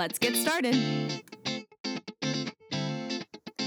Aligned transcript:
let's 0.00 0.18
get 0.18 0.34
started. 0.34 0.74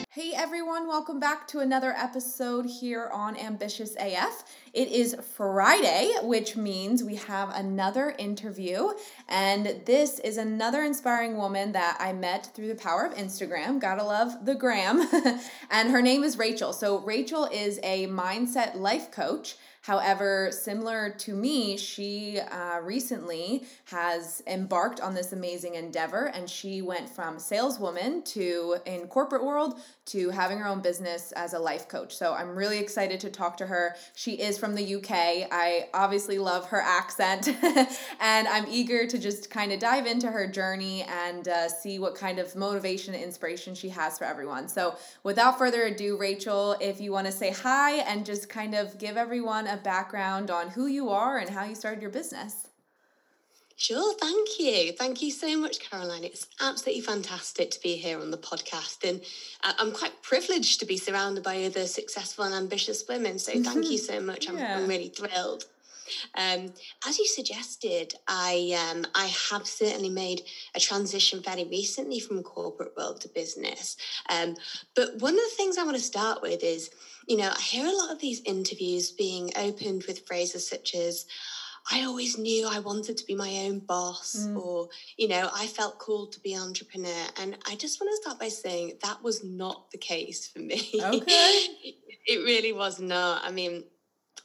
Hey 0.09 0.33
everyone, 0.35 0.87
welcome 0.87 1.19
back 1.19 1.47
to 1.49 1.59
another 1.59 1.91
episode 1.95 2.65
here 2.65 3.11
on 3.13 3.37
Ambitious 3.37 3.95
AF. 3.99 4.43
It 4.73 4.87
is 4.87 5.15
Friday, 5.35 6.11
which 6.23 6.55
means 6.55 7.03
we 7.03 7.17
have 7.17 7.49
another 7.53 8.15
interview, 8.17 8.93
and 9.29 9.81
this 9.85 10.17
is 10.17 10.37
another 10.37 10.81
inspiring 10.81 11.37
woman 11.37 11.71
that 11.73 11.97
I 11.99 12.13
met 12.13 12.49
through 12.55 12.70
the 12.70 12.81
power 12.81 13.05
of 13.05 13.13
Instagram. 13.13 13.79
Gotta 13.79 14.03
love 14.03 14.43
the 14.43 14.55
gram. 14.55 15.07
and 15.70 15.91
her 15.91 16.01
name 16.01 16.23
is 16.23 16.40
Rachel. 16.40 16.73
So, 16.73 16.97
Rachel 17.01 17.45
is 17.45 17.79
a 17.84 18.07
mindset 18.07 18.73
life 18.73 19.12
coach 19.12 19.55
However, 19.84 20.49
similar 20.53 21.09
to 21.09 21.35
me, 21.35 21.76
she 21.76 22.39
uh, 22.39 22.79
recently 22.79 23.65
has 23.85 24.41
embarked 24.48 25.01
on 25.01 25.13
this 25.13 25.34
amazing 25.34 25.75
endeavor 25.75 26.31
and 26.34 26.49
she 26.49 26.81
went 26.81 27.09
from 27.09 27.37
saleswoman 27.37 28.23
to 28.23 28.77
in 28.85 29.07
corporate 29.07 29.43
world 29.43 29.81
to 30.05 30.29
having 30.29 30.57
her 30.59 30.67
own 30.67 30.79
business 30.79 31.34
as 31.34 31.53
a 31.53 31.59
life 31.59 31.90
coach. 31.90 32.15
So 32.15 32.34
I'm 32.34 32.55
really 32.55 32.77
excited 32.77 33.20
to 33.21 33.29
talk 33.29 33.57
to 33.57 33.65
her. 33.65 33.98
She 34.15 34.35
is 34.35 34.57
from 34.57 34.73
the 34.73 34.95
UK. 34.95 35.12
I 35.51 35.90
obviously 35.93 36.37
love 36.37 36.65
her 36.68 36.79
accent 36.79 37.47
and 38.21 38.47
I'm 38.47 38.65
eager 38.70 39.05
to 39.05 39.18
just 39.18 39.49
kind 39.49 39.73
of 39.73 39.79
dive 39.79 40.05
into 40.05 40.31
her 40.31 40.47
journey 40.47 41.03
and 41.03 41.49
uh, 41.49 41.68
see 41.68 41.99
what 41.99 42.15
kind 42.15 42.40
of 42.40 42.55
motivation 42.55 43.15
and 43.15 43.23
inspiration 43.23 43.75
she 43.75 43.90
has 43.90 44.18
for 44.18 44.23
everyone. 44.23 44.70
So 44.70 44.95
without 45.23 45.57
further 45.57 45.84
ado, 45.84 46.15
Rachel, 46.15 46.77
if 46.79 47.01
you 47.01 47.12
want 47.12 47.27
to 47.27 47.34
say 47.34 47.51
hi 47.51 47.95
and 48.03 48.25
just 48.25 48.47
kind 48.47 48.75
of 48.75 48.97
give 48.97 49.18
everyone 49.18 49.68
a 49.73 49.73
background 49.77 50.52
on 50.52 50.70
who 50.70 50.88
you 50.88 51.10
are 51.10 51.38
and 51.38 51.49
how 51.49 51.63
you 51.63 51.76
started 51.76 52.02
your 52.02 52.12
business. 52.12 52.68
Sure, 53.76 54.13
thank 54.13 54.60
you. 54.60 54.93
Thank 54.93 55.21
you 55.21 55.32
so 55.32 55.57
much, 55.57 55.80
Caroline. 55.80 56.24
It's 56.24 56.48
absolutely 56.62 57.02
fantastic 57.02 57.71
to 57.71 57.82
be 57.82 57.96
here 57.96 58.20
on 58.20 58.32
the 58.32 58.38
podcast. 58.38 59.07
And 59.07 59.21
uh, 59.63 59.74
I'm 59.80 59.91
quite 59.91 60.21
privileged 60.21 60.80
to 60.80 60.85
be 60.85 60.96
surrounded 60.96 61.43
by 61.43 61.63
other 61.63 61.88
successful 61.88 62.46
and 62.46 62.54
ambitious 62.54 63.04
women. 63.10 63.40
So 63.40 63.52
thank 63.62 63.90
you 63.90 63.98
so 64.09 64.22
much. 64.22 64.47
I'm, 64.47 64.57
yeah. 64.57 64.78
I'm 64.78 64.88
really 64.88 65.09
thrilled. 65.09 65.66
Um, 66.35 66.73
as 67.07 67.19
you 67.19 67.25
suggested, 67.25 68.13
I 68.28 68.91
um, 68.91 69.06
I 69.16 69.25
have 69.51 69.68
certainly 69.68 70.09
made 70.09 70.44
a 70.75 70.79
transition 70.79 71.41
fairly 71.41 71.66
recently 71.66 72.19
from 72.19 72.44
corporate 72.44 72.94
world 72.97 73.22
to 73.22 73.29
business. 73.29 73.97
Um, 74.29 74.56
but 74.96 75.18
one 75.19 75.34
of 75.34 75.40
the 75.40 75.56
things 75.56 75.78
I 75.78 75.84
want 75.84 75.97
to 75.97 76.03
start 76.03 76.41
with 76.41 76.63
is, 76.63 76.90
you 77.28 77.38
know, 77.38 77.51
I 77.56 77.62
hear 77.62 77.86
a 77.86 77.96
lot 77.96 78.12
of 78.12 78.19
these 78.19 78.41
interviews 78.46 79.12
being 79.12 79.52
opened 79.56 80.03
with 80.08 80.25
phrases 80.25 80.68
such 80.68 80.96
as, 80.96 81.25
I 81.91 82.03
always 82.03 82.38
knew 82.38 82.68
I 82.68 82.80
wanted 82.80 83.18
to 83.18 83.25
be 83.25 83.35
my 83.35 83.66
own 83.66 83.80
boss, 83.80 84.47
mm. 84.47 84.58
or, 84.58 84.88
you 85.18 85.28
know, 85.28 85.50
I 85.53 85.68
felt 85.68 86.00
called 86.00 86.31
to 86.34 86.40
be 86.40 86.53
an 86.53 86.62
entrepreneur. 86.62 87.28
And 87.41 87.58
I 87.68 87.75
just 87.75 88.00
want 88.00 88.12
to 88.12 88.22
start 88.22 88.40
by 88.40 88.47
saying 88.47 88.94
that 89.03 89.22
was 89.22 89.44
not 89.44 89.91
the 89.91 89.97
case 89.97 90.47
for 90.47 90.59
me. 90.59 90.90
Okay. 90.94 91.68
it 92.25 92.44
really 92.46 92.72
was 92.72 93.00
not. 93.02 93.44
I 93.44 93.52
mean, 93.52 93.84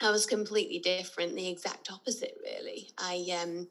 I 0.00 0.10
was 0.10 0.26
completely 0.26 0.78
different, 0.78 1.34
the 1.34 1.48
exact 1.48 1.90
opposite, 1.90 2.36
really. 2.42 2.90
I, 2.98 3.26
um, 3.42 3.68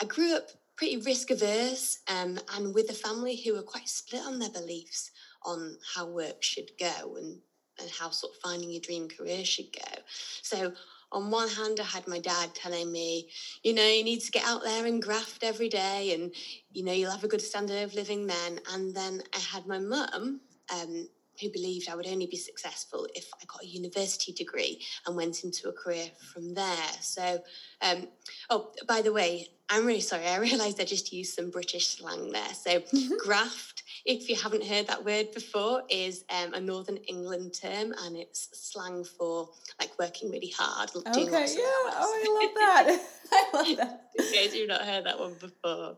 I 0.00 0.04
grew 0.04 0.36
up 0.36 0.48
pretty 0.76 0.98
risk 0.98 1.30
averse 1.30 2.00
um, 2.08 2.38
and 2.54 2.74
with 2.74 2.90
a 2.90 2.94
family 2.94 3.36
who 3.36 3.54
were 3.54 3.62
quite 3.62 3.88
split 3.88 4.22
on 4.22 4.38
their 4.38 4.50
beliefs 4.50 5.10
on 5.44 5.76
how 5.94 6.06
work 6.06 6.42
should 6.42 6.70
go 6.78 7.16
and, 7.16 7.38
and 7.80 7.90
how 7.98 8.10
sort 8.10 8.34
of 8.34 8.40
finding 8.40 8.70
your 8.70 8.80
dream 8.80 9.08
career 9.08 9.44
should 9.44 9.72
go. 9.72 10.02
So 10.42 10.72
on 11.12 11.30
one 11.30 11.48
hand, 11.48 11.78
I 11.80 11.84
had 11.84 12.08
my 12.08 12.18
dad 12.18 12.54
telling 12.54 12.90
me, 12.90 13.28
you 13.62 13.72
know, 13.72 13.86
you 13.86 14.02
need 14.02 14.20
to 14.20 14.32
get 14.32 14.44
out 14.44 14.62
there 14.64 14.84
and 14.84 15.00
graft 15.00 15.44
every 15.44 15.68
day 15.68 16.12
and, 16.12 16.34
you 16.72 16.84
know, 16.84 16.92
you'll 16.92 17.10
have 17.10 17.24
a 17.24 17.28
good 17.28 17.42
standard 17.42 17.82
of 17.84 17.94
living 17.94 18.26
then. 18.26 18.58
And 18.72 18.94
then 18.94 19.22
I 19.34 19.38
had 19.38 19.66
my 19.66 19.78
mum, 19.78 20.40
um, 20.72 21.08
who 21.40 21.50
believed 21.50 21.88
I 21.88 21.94
would 21.94 22.06
only 22.06 22.26
be 22.26 22.36
successful 22.36 23.06
if 23.14 23.28
I 23.40 23.44
got 23.46 23.62
a 23.62 23.66
university 23.66 24.32
degree 24.32 24.80
and 25.06 25.16
went 25.16 25.44
into 25.44 25.68
a 25.68 25.72
career 25.72 26.06
from 26.32 26.54
there. 26.54 26.90
So, 27.00 27.42
um, 27.82 28.08
oh, 28.50 28.72
by 28.86 29.02
the 29.02 29.12
way, 29.12 29.48
I'm 29.68 29.86
really 29.86 30.00
sorry. 30.00 30.26
I 30.26 30.36
realised 30.50 30.80
I 30.80 30.84
just 30.84 31.12
used 31.12 31.34
some 31.34 31.50
British 31.50 31.88
slang 31.88 32.30
there. 32.30 32.54
So, 32.54 32.80
mm-hmm. 32.80 33.14
graft, 33.18 33.82
if 34.04 34.28
you 34.28 34.36
haven't 34.36 34.64
heard 34.64 34.86
that 34.88 35.04
word 35.04 35.32
before, 35.32 35.82
is 35.88 36.24
um, 36.30 36.54
a 36.54 36.60
Northern 36.60 36.98
England 37.08 37.54
term 37.60 37.92
and 38.04 38.16
it's 38.16 38.48
slang 38.52 39.04
for 39.04 39.48
like 39.80 39.98
working 39.98 40.30
really 40.30 40.52
hard. 40.56 40.90
Okay, 40.94 41.24
yeah. 41.24 41.60
Oh, 41.60 42.22
I 42.24 42.42
love 42.42 42.54
that. 42.54 43.00
I 43.32 43.56
love 43.56 43.76
that. 43.78 44.10
In 44.16 44.32
case 44.32 44.54
you've 44.54 44.68
not 44.68 44.82
heard 44.82 45.04
that 45.04 45.18
one 45.18 45.34
before. 45.40 45.96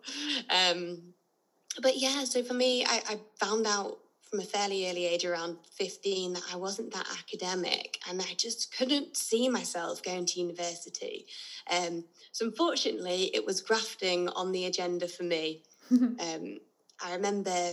Um, 0.49 1.03
but 1.83 1.99
yeah, 1.99 2.25
so 2.25 2.43
for 2.43 2.55
me, 2.55 2.85
I, 2.85 3.03
I 3.09 3.21
found 3.39 3.67
out 3.67 3.99
from 4.37 4.45
a 4.45 4.49
fairly 4.49 4.91
early 4.91 5.07
age, 5.07 5.25
around 5.25 5.57
15, 5.73 6.35
that 6.35 6.43
I 6.53 6.57
wasn't 6.57 6.93
that 6.93 7.07
academic 7.19 7.99
and 8.09 8.21
I 8.21 8.35
just 8.37 8.77
couldn't 8.77 9.17
see 9.17 9.49
myself 9.49 10.03
going 10.03 10.27
to 10.27 10.41
university. 10.41 11.27
Um, 11.71 12.05
so, 12.33 12.45
unfortunately, 12.45 13.31
it 13.35 13.47
was 13.47 13.63
grafting 13.63 14.29
on 14.31 14.53
the 14.53 14.67
agenda 14.67 15.09
for 15.09 15.23
me. 15.23 15.63
um, 15.91 16.59
I 17.03 17.15
remember 17.15 17.73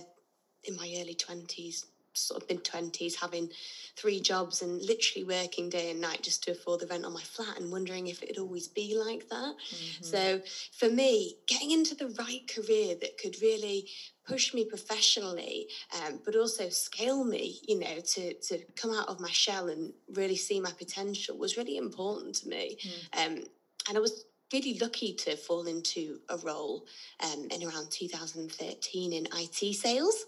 in 0.64 0.78
my 0.78 0.90
early 1.02 1.16
20s, 1.16 1.84
sort 2.14 2.42
of 2.42 2.48
mid 2.48 2.64
20s, 2.64 3.16
having 3.16 3.50
three 3.98 4.22
jobs 4.22 4.62
and 4.62 4.82
literally 4.82 5.26
working 5.26 5.70
day 5.70 5.92
and 5.92 6.00
night 6.00 6.22
just 6.22 6.44
to 6.44 6.52
afford 6.52 6.80
the 6.80 6.88
rent 6.88 7.04
on 7.04 7.14
my 7.14 7.22
flat 7.22 7.60
and 7.60 7.72
wondering 7.72 8.08
if 8.08 8.24
it'd 8.24 8.38
always 8.38 8.70
be 8.70 8.98
like 8.98 9.28
that. 9.28 9.56
Mm-hmm. 9.70 10.04
So, 10.04 10.42
for 10.72 10.90
me, 10.90 11.36
getting 11.46 11.72
into 11.72 11.94
the 11.94 12.16
right 12.20 12.48
career 12.48 12.96
that 13.02 13.18
could 13.18 13.42
really 13.42 13.90
push 14.28 14.54
me 14.54 14.66
professionally, 14.66 15.68
um, 16.02 16.20
but 16.24 16.36
also 16.36 16.70
scale 16.70 17.24
me, 17.24 17.60
you 17.68 17.80
know, 17.80 18.00
to, 18.00 18.34
to 18.34 18.60
come 18.76 18.92
out 18.92 19.08
of 19.08 19.20
my 19.20 19.30
shell 19.30 19.70
and 19.70 19.94
really 20.14 20.36
see 20.36 20.60
my 20.60 20.72
potential 20.72 21.38
was 21.38 21.58
really 21.58 21.78
important 21.78 22.36
to 22.36 22.48
me. 22.48 22.78
Mm. 22.82 23.26
Um, 23.26 23.44
and 23.90 23.98
I 23.98 24.00
was 24.00 24.26
really 24.54 24.78
lucky 24.80 25.14
to 25.14 25.36
fall 25.36 25.68
into 25.68 26.20
a 26.30 26.38
role 26.38 26.86
um, 27.24 27.48
in 27.52 27.64
around 27.64 27.90
2013 27.90 29.14
in 29.14 29.28
IT 29.34 29.76
sales. 29.76 30.26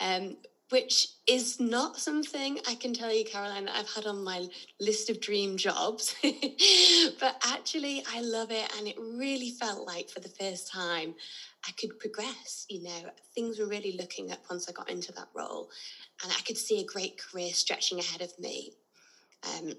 Um, 0.00 0.36
which 0.72 1.08
is 1.28 1.60
not 1.60 1.98
something 1.98 2.58
I 2.66 2.74
can 2.76 2.94
tell 2.94 3.12
you, 3.12 3.26
Caroline, 3.26 3.66
that 3.66 3.76
I've 3.76 3.94
had 3.94 4.06
on 4.06 4.24
my 4.24 4.48
list 4.80 5.10
of 5.10 5.20
dream 5.20 5.58
jobs. 5.58 6.16
but 7.20 7.36
actually, 7.46 8.02
I 8.10 8.22
love 8.22 8.50
it. 8.50 8.72
And 8.78 8.88
it 8.88 8.96
really 8.98 9.50
felt 9.50 9.86
like 9.86 10.08
for 10.08 10.20
the 10.20 10.30
first 10.30 10.72
time, 10.72 11.14
I 11.68 11.72
could 11.72 11.98
progress. 11.98 12.64
You 12.70 12.84
know, 12.84 13.10
things 13.34 13.58
were 13.58 13.66
really 13.66 13.98
looking 13.98 14.32
up 14.32 14.38
once 14.48 14.66
I 14.66 14.72
got 14.72 14.90
into 14.90 15.12
that 15.12 15.28
role. 15.34 15.68
And 16.22 16.32
I 16.32 16.40
could 16.40 16.56
see 16.56 16.80
a 16.80 16.86
great 16.86 17.20
career 17.20 17.52
stretching 17.52 17.98
ahead 17.98 18.22
of 18.22 18.32
me. 18.38 18.72
Um, 19.44 19.74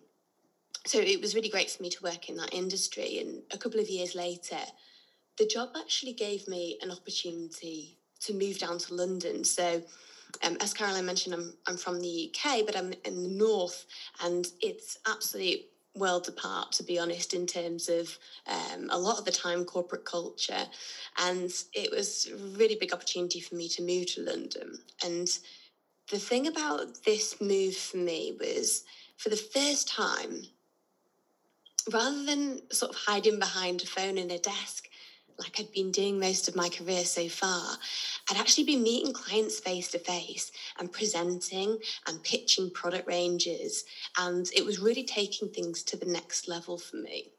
so 0.85 0.99
it 0.99 1.19
was 1.19 1.33
really 1.33 1.49
great 1.49 1.71
for 1.71 1.81
me 1.81 1.89
to 1.89 2.03
work 2.03 2.29
in 2.29 2.37
that 2.37 2.53
industry. 2.53 3.17
And 3.17 3.41
a 3.51 3.57
couple 3.57 3.79
of 3.79 3.89
years 3.89 4.13
later, 4.13 4.59
the 5.39 5.47
job 5.47 5.69
actually 5.75 6.13
gave 6.13 6.47
me 6.47 6.77
an 6.83 6.91
opportunity 6.91 7.97
to 8.19 8.33
move 8.33 8.59
down 8.59 8.77
to 8.77 8.93
London. 8.93 9.43
So 9.43 9.81
um, 10.41 10.57
as 10.61 10.73
Caroline 10.73 11.05
mentioned, 11.05 11.35
I'm, 11.35 11.53
I'm 11.67 11.77
from 11.77 11.99
the 11.99 12.31
UK, 12.31 12.65
but 12.65 12.75
I'm 12.75 12.93
in 13.05 13.23
the 13.23 13.29
north, 13.29 13.85
and 14.23 14.45
it's 14.61 14.97
absolute 15.07 15.61
worlds 15.95 16.27
apart, 16.27 16.71
to 16.73 16.83
be 16.83 16.97
honest, 16.97 17.33
in 17.33 17.45
terms 17.45 17.87
of 17.87 18.17
um, 18.47 18.89
a 18.89 18.97
lot 18.97 19.19
of 19.19 19.25
the 19.25 19.31
time 19.31 19.63
corporate 19.63 20.05
culture. 20.05 20.65
And 21.19 21.51
it 21.73 21.91
was 21.91 22.27
a 22.31 22.57
really 22.57 22.75
big 22.79 22.93
opportunity 22.93 23.39
for 23.39 23.55
me 23.55 23.67
to 23.69 23.83
move 23.83 24.07
to 24.13 24.21
London. 24.21 24.79
And 25.05 25.27
the 26.09 26.19
thing 26.19 26.47
about 26.47 27.03
this 27.05 27.39
move 27.39 27.75
for 27.75 27.97
me 27.97 28.35
was 28.39 28.83
for 29.17 29.29
the 29.29 29.35
first 29.35 29.87
time, 29.87 30.43
rather 31.91 32.23
than 32.23 32.61
sort 32.71 32.91
of 32.91 32.97
hiding 32.97 33.39
behind 33.39 33.83
a 33.83 33.85
phone 33.85 34.17
and 34.17 34.31
a 34.31 34.39
desk, 34.39 34.89
like 35.37 35.59
I'd 35.59 35.71
been 35.71 35.91
doing 35.91 36.19
most 36.19 36.47
of 36.47 36.55
my 36.55 36.69
career 36.69 37.03
so 37.03 37.27
far, 37.27 37.77
I'd 38.29 38.37
actually 38.37 38.65
been 38.65 38.83
meeting 38.83 39.13
clients 39.13 39.59
face 39.59 39.89
to 39.91 39.99
face 39.99 40.51
and 40.79 40.91
presenting 40.91 41.77
and 42.07 42.23
pitching 42.23 42.69
product 42.71 43.07
ranges. 43.07 43.85
And 44.17 44.49
it 44.55 44.65
was 44.65 44.79
really 44.79 45.03
taking 45.03 45.49
things 45.49 45.83
to 45.83 45.97
the 45.97 46.05
next 46.05 46.47
level 46.47 46.77
for 46.77 46.97
me. 46.97 47.29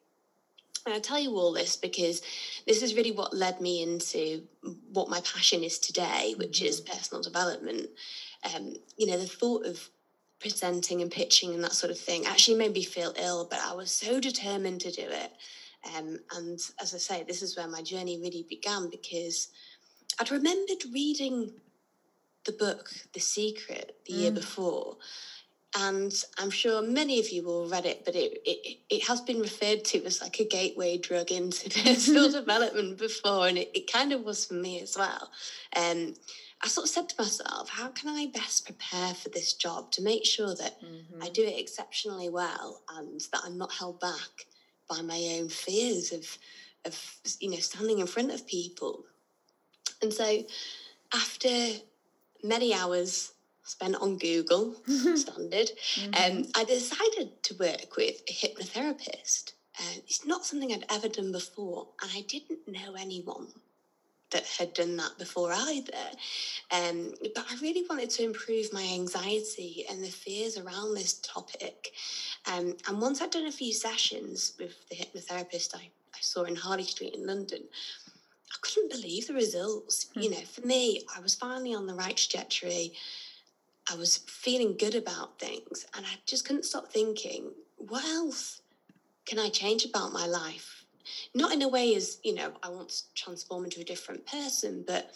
And 0.87 0.95
I 0.95 0.99
tell 0.99 1.19
you 1.19 1.31
all 1.37 1.53
this 1.53 1.77
because 1.77 2.21
this 2.67 2.83
is 2.83 2.95
really 2.95 3.13
what 3.13 3.35
led 3.35 3.61
me 3.61 3.83
into 3.83 4.43
what 4.93 5.09
my 5.09 5.21
passion 5.21 5.65
is 5.65 5.79
today, 5.79 6.35
which 6.37 6.63
is 6.63 6.81
mm-hmm. 6.81 6.93
personal 6.93 7.23
development. 7.23 7.89
Um, 8.55 8.75
you 8.99 9.07
know, 9.07 9.17
the 9.17 9.27
thought 9.27 9.65
of 9.65 9.89
presenting 10.41 11.01
and 11.01 11.11
pitching 11.11 11.55
and 11.55 11.65
that 11.65 11.73
sort 11.73 11.91
of 11.91 11.99
thing 11.99 12.27
actually 12.27 12.59
made 12.59 12.75
me 12.75 12.83
feel 12.83 13.15
ill, 13.19 13.47
but 13.51 13.61
I 13.61 13.73
was 13.73 13.91
so 13.91 14.21
determined 14.21 14.83
to 14.83 14.91
do 14.91 15.03
it. 15.03 15.33
Um, 15.97 16.19
and 16.35 16.59
as 16.81 16.95
I 16.95 16.99
say, 16.99 17.25
this 17.25 17.43
is 17.43 17.57
where 17.57 17.69
my 17.69 17.83
journey 17.83 18.19
really 18.19 18.47
began 18.49 18.91
because 18.91 19.49
I'd 20.19 20.31
remembered 20.31 20.85
reading 20.93 21.53
the 22.45 22.53
book 22.53 22.91
The 23.13 23.21
Secret 23.21 23.97
the 24.07 24.13
mm. 24.13 24.19
year 24.19 24.31
before. 24.31 24.97
And 25.77 26.15
I'm 26.39 26.51
sure 26.51 26.83
many 26.83 27.19
of 27.19 27.31
you 27.31 27.43
will 27.43 27.69
read 27.69 27.85
it, 27.85 28.05
but 28.05 28.15
it, 28.15 28.39
it, 28.45 28.79
it 28.89 29.09
has 29.09 29.21
been 29.21 29.41
referred 29.41 29.85
to 29.87 30.05
as 30.05 30.21
like 30.21 30.39
a 30.39 30.45
gateway 30.45 30.99
drug 30.99 31.33
into 31.33 31.69
personal 31.69 32.31
development 32.41 32.97
before, 32.97 33.49
and 33.49 33.59
it, 33.59 33.73
it 33.75 33.93
kind 33.93 34.13
of 34.13 34.23
was 34.23 34.47
for 34.47 34.55
me 34.55 34.81
as 34.81 34.97
well. 34.97 35.33
Um, 35.75 36.15
I 36.63 36.69
sort 36.69 36.85
of 36.85 36.91
said 36.91 37.09
to 37.09 37.17
myself, 37.19 37.69
how 37.69 37.89
can 37.89 38.09
I 38.09 38.31
best 38.33 38.65
prepare 38.65 39.15
for 39.15 39.31
this 39.31 39.53
job 39.53 39.91
to 39.93 40.03
make 40.03 40.25
sure 40.25 40.55
that 40.55 40.81
mm-hmm. 40.81 41.23
I 41.23 41.29
do 41.29 41.43
it 41.43 41.59
exceptionally 41.59 42.31
well 42.31 42.81
and 42.97 43.21
that 43.33 43.43
I'm 43.45 43.59
not 43.59 43.73
held 43.73 43.99
back 43.99 44.47
by 44.89 45.03
my 45.03 45.39
own 45.39 45.49
fears 45.49 46.13
of, 46.13 46.39
of 46.85 47.21
you 47.41 47.51
know, 47.51 47.57
standing 47.59 47.99
in 47.99 48.07
front 48.07 48.33
of 48.33 48.47
people. 48.47 49.05
And 50.03 50.13
so 50.13 50.45
after 51.15 51.49
many 52.43 52.75
hours 52.75 53.33
spent 53.63 53.97
on 53.97 54.19
Google, 54.19 54.75
standard, 55.15 55.71
mm-hmm. 55.95 56.39
um, 56.39 56.45
I 56.55 56.65
decided 56.65 57.43
to 57.45 57.57
work 57.59 57.97
with 57.97 58.23
a 58.29 58.33
hypnotherapist. 58.33 59.53
Uh, 59.79 59.99
it's 60.07 60.25
not 60.25 60.45
something 60.45 60.73
I'd 60.73 60.87
ever 60.91 61.09
done 61.09 61.33
before, 61.33 61.89
and 62.01 62.11
I 62.15 62.21
didn't 62.23 62.69
know 62.69 62.95
anyone 62.99 63.49
that 64.35 64.45
had 64.45 64.75
done 64.75 64.97
that 64.97 65.17
before 65.17 65.53
either. 65.53 65.93
Um, 66.71 67.15
but 67.35 67.47
I 67.51 67.57
really 67.63 67.85
wanted 67.89 68.11
to 68.11 68.25
improve 68.25 68.73
my 68.73 68.83
anxiety 68.83 69.87
and 69.89 70.03
the 70.03 70.09
fears 70.09 70.59
around 70.59 70.95
this 70.95 71.15
topic. 71.21 71.93
Um, 72.53 72.77
and 72.87 73.01
once 73.01 73.23
I'd 73.23 73.31
done 73.31 73.47
a 73.47 73.53
few 73.53 73.73
sessions 73.73 74.53
with 74.59 74.87
the 74.89 74.97
hypnotherapist 74.97 75.75
I, 75.75 75.89
I 76.15 76.19
saw 76.21 76.43
in 76.43 76.57
Harley 76.57 76.85
Street 76.85 77.15
in 77.15 77.27
London, 77.27 77.63
I 78.53 78.57
couldn't 78.61 78.91
believe 78.91 79.29
the 79.29 79.35
results. 79.35 80.07
Mm. 80.17 80.23
You 80.23 80.31
know, 80.31 80.43
for 80.53 80.67
me, 80.67 81.03
I 81.17 81.21
was 81.21 81.37
finally 81.37 81.75
on 81.75 81.87
the 81.87 81.95
right 81.95 82.17
trajectory. 82.17 82.93
I 83.91 83.97
was 83.97 84.17
feeling 84.17 84.77
good 84.77 84.95
about 84.95 85.39
things, 85.39 85.87
and 85.97 86.05
I 86.05 86.15
just 86.27 86.47
couldn't 86.47 86.65
stop 86.65 86.91
thinking, 86.91 87.53
what 87.77 88.05
else 88.05 88.63
can 89.27 89.39
I 89.39 89.49
change 89.49 89.85
about 89.85 90.13
my 90.13 90.27
life? 90.27 90.84
Not 91.35 91.53
in 91.53 91.63
a 91.63 91.69
way 91.69 91.95
as 91.95 92.19
you 92.23 92.35
know 92.35 92.53
i 92.63 92.69
want 92.69 92.89
to 92.89 93.03
transform 93.15 93.65
into 93.65 93.81
a 93.81 93.85
different 93.85 94.25
person 94.27 94.85
but 94.87 95.13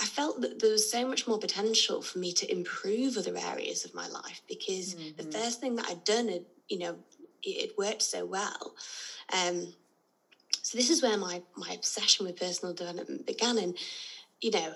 i 0.00 0.04
felt 0.04 0.40
that 0.40 0.60
there 0.60 0.70
was 0.70 0.90
so 0.90 1.06
much 1.06 1.26
more 1.26 1.38
potential 1.38 2.02
for 2.02 2.18
me 2.18 2.32
to 2.32 2.50
improve 2.50 3.16
other 3.16 3.36
areas 3.36 3.84
of 3.84 3.94
my 3.94 4.08
life 4.08 4.42
because 4.48 4.94
mm-hmm. 4.94 5.16
the 5.16 5.38
first 5.38 5.60
thing 5.60 5.76
that 5.76 5.86
i'd 5.86 6.04
done 6.04 6.28
had 6.28 6.44
you 6.68 6.78
know 6.78 6.96
it, 7.42 7.72
worked 7.78 8.02
so 8.02 8.24
well 8.26 8.74
um, 9.32 9.72
so 10.62 10.76
this 10.76 10.90
is 10.90 11.02
where 11.02 11.16
my 11.16 11.40
my 11.56 11.70
obsession 11.72 12.26
with 12.26 12.38
personal 12.38 12.74
development 12.74 13.26
began 13.26 13.58
and 13.58 13.76
you 14.40 14.50
know 14.50 14.74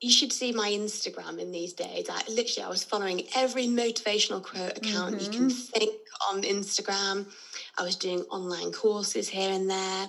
you 0.00 0.10
should 0.10 0.32
see 0.32 0.52
my 0.52 0.70
Instagram 0.70 1.38
in 1.38 1.50
these 1.50 1.72
days. 1.72 2.06
I 2.10 2.20
literally 2.28 2.66
I 2.66 2.68
was 2.68 2.84
following 2.84 3.22
every 3.34 3.66
motivational 3.66 4.42
quote 4.42 4.76
account 4.76 5.16
mm-hmm. 5.16 5.24
you 5.24 5.38
can 5.38 5.48
mm-hmm. 5.48 5.78
think 5.78 6.00
on 6.30 6.42
Instagram. 6.42 7.26
I 7.78 7.82
was 7.82 7.96
doing 7.96 8.20
online 8.30 8.72
courses 8.72 9.28
here 9.28 9.52
and 9.52 9.68
there. 9.70 10.08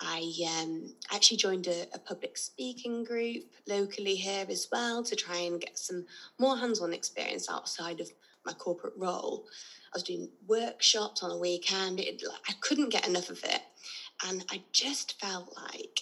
I 0.00 0.32
um, 0.62 0.94
actually 1.12 1.36
joined 1.36 1.66
a, 1.66 1.82
a, 1.94 1.98
public 1.98 2.36
speaking 2.36 3.04
group 3.04 3.44
locally 3.68 4.16
here 4.16 4.44
as 4.48 4.68
well 4.72 5.04
to 5.04 5.14
try 5.14 5.36
and 5.36 5.60
get 5.60 5.78
some 5.78 6.04
more 6.38 6.56
hands-on 6.56 6.92
experience 6.92 7.48
outside 7.50 8.00
of 8.00 8.10
my 8.44 8.52
corporate 8.52 8.94
role. 8.96 9.44
I 9.92 9.96
was 9.96 10.02
doing 10.02 10.28
workshops 10.46 11.22
on 11.22 11.30
a 11.30 11.38
weekend. 11.38 12.00
It, 12.00 12.22
I 12.48 12.52
couldn't 12.60 12.90
get 12.90 13.06
enough 13.06 13.30
of 13.30 13.42
it, 13.44 13.62
and 14.26 14.44
I 14.50 14.62
just 14.72 15.20
felt 15.20 15.54
like 15.56 16.00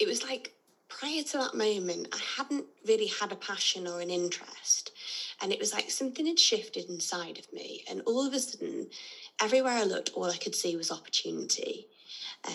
it 0.00 0.08
was 0.08 0.24
like 0.24 0.52
prior 0.88 1.22
to 1.22 1.38
that 1.38 1.54
moment, 1.54 2.08
I 2.12 2.20
hadn't 2.36 2.66
really 2.86 3.06
had 3.06 3.32
a 3.32 3.36
passion 3.36 3.86
or 3.86 4.00
an 4.00 4.10
interest. 4.10 4.92
And 5.42 5.52
it 5.52 5.58
was 5.58 5.72
like 5.72 5.90
something 5.90 6.26
had 6.26 6.38
shifted 6.38 6.88
inside 6.88 7.38
of 7.38 7.52
me. 7.52 7.84
And 7.90 8.00
all 8.06 8.26
of 8.26 8.32
a 8.32 8.38
sudden, 8.38 8.88
everywhere 9.40 9.72
I 9.72 9.84
looked, 9.84 10.12
all 10.14 10.30
I 10.30 10.36
could 10.36 10.54
see 10.54 10.76
was 10.76 10.90
opportunity. 10.90 11.86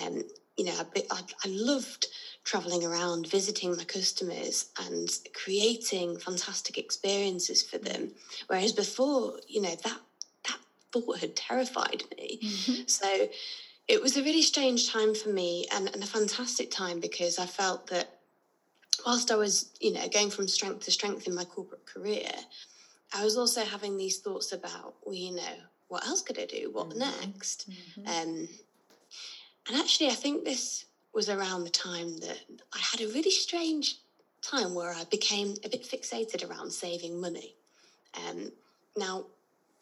Um, 0.04 0.24
you 0.57 0.66
know, 0.66 0.74
I, 0.95 1.22
I 1.45 1.48
loved 1.48 2.07
traveling 2.44 2.83
around, 2.83 3.28
visiting 3.28 3.75
my 3.75 3.83
customers 3.83 4.69
and 4.80 5.10
creating 5.33 6.18
fantastic 6.18 6.78
experiences 6.78 7.63
for 7.63 7.78
them. 7.78 8.12
Whereas 8.48 8.74
before, 8.74 9.39
you 9.48 9.62
know, 9.62 9.75
that 9.84 10.00
that 10.48 10.60
thought 10.92 11.19
had 11.19 11.36
terrified 11.36 12.04
me. 12.18 12.39
Mm-hmm. 12.44 12.81
So 12.88 13.30
it 13.88 14.01
was 14.01 14.18
a 14.18 14.24
really 14.24 14.42
strange 14.42 14.92
time 14.92 15.13
for 15.13 15.30
me 15.30 15.68
and, 15.74 15.89
and 15.94 16.04
a 16.04 16.07
fantastic 16.07 16.72
time 16.72 17.00
because 17.00 17.39
I 17.39 17.45
felt 17.45 17.88
that 17.88 18.19
whilst 19.06 19.31
I 19.31 19.36
was, 19.36 19.72
you 19.80 19.94
know, 19.94 20.07
going 20.10 20.30
from 20.30 20.48
strength 20.48 20.86
to 20.86 20.92
strength 20.92 21.27
in 21.27 21.36
my 21.36 21.45
corporate 21.45 21.86
career, 21.86 22.31
I 23.13 23.24
was 23.24 23.38
also 23.38 23.63
having 23.63 23.98
these 23.98 24.19
thoughts 24.19 24.52
about, 24.52 24.96
well, 25.04 25.16
you 25.16 25.36
know, 25.36 25.54
what 25.88 26.06
else 26.06 26.22
could 26.22 26.40
I 26.40 26.46
do? 26.46 26.69
What 26.72 26.90
mm-hmm. 26.90 27.00
next? 27.00 27.69
Mm-hmm. 27.69 28.08
Um, 28.08 28.48
and 29.68 29.78
actually, 29.78 30.08
I 30.08 30.13
think 30.13 30.44
this 30.44 30.86
was 31.13 31.30
around 31.30 31.66
the 31.66 31.69
time 31.69 32.18
that 32.19 32.40
I 32.74 32.80
had 32.80 33.02
a 33.02 33.12
really 33.12 33.31
strange 33.31 33.98
time 34.42 34.74
where 34.74 34.94
I 34.94 35.04
became 35.12 35.56
a 35.63 35.69
bit 35.69 35.84
fixated 35.84 36.50
around 36.50 36.72
saving 36.72 37.19
money. 37.19 37.56
Um, 38.16 38.52
now, 38.98 39.25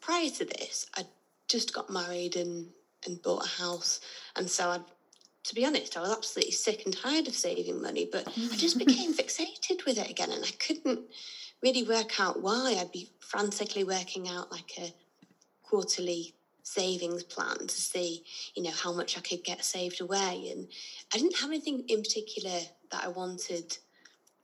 prior 0.00 0.28
to 0.28 0.44
this, 0.44 0.86
I 0.96 1.04
just 1.48 1.72
got 1.72 1.90
married 1.90 2.36
and, 2.36 2.66
and 3.06 3.22
bought 3.22 3.46
a 3.46 3.62
house. 3.62 4.00
And 4.36 4.50
so 4.50 4.70
I'd 4.70 4.84
to 5.44 5.54
be 5.54 5.64
honest, 5.64 5.96
I 5.96 6.02
was 6.02 6.12
absolutely 6.12 6.52
sick 6.52 6.82
and 6.84 6.96
tired 6.96 7.26
of 7.26 7.34
saving 7.34 7.80
money, 7.80 8.08
but 8.10 8.28
I 8.28 8.56
just 8.56 8.78
became 8.86 9.14
fixated 9.14 9.84
with 9.86 9.98
it 9.98 10.10
again 10.10 10.30
and 10.30 10.44
I 10.44 10.50
couldn't 10.58 11.00
really 11.62 11.82
work 11.82 12.18
out 12.20 12.42
why. 12.42 12.76
I'd 12.78 12.92
be 12.92 13.10
frantically 13.20 13.84
working 13.84 14.28
out 14.28 14.50
like 14.50 14.72
a 14.78 14.92
quarterly 15.62 16.34
savings 16.62 17.22
plan 17.24 17.58
to 17.58 17.68
see, 17.68 18.22
you 18.54 18.62
know, 18.62 18.70
how 18.70 18.92
much 18.92 19.16
I 19.16 19.20
could 19.20 19.44
get 19.44 19.64
saved 19.64 20.00
away. 20.00 20.50
And 20.52 20.68
I 21.12 21.18
didn't 21.18 21.38
have 21.38 21.50
anything 21.50 21.84
in 21.88 22.02
particular 22.02 22.58
that 22.92 23.04
I 23.04 23.08
wanted 23.08 23.78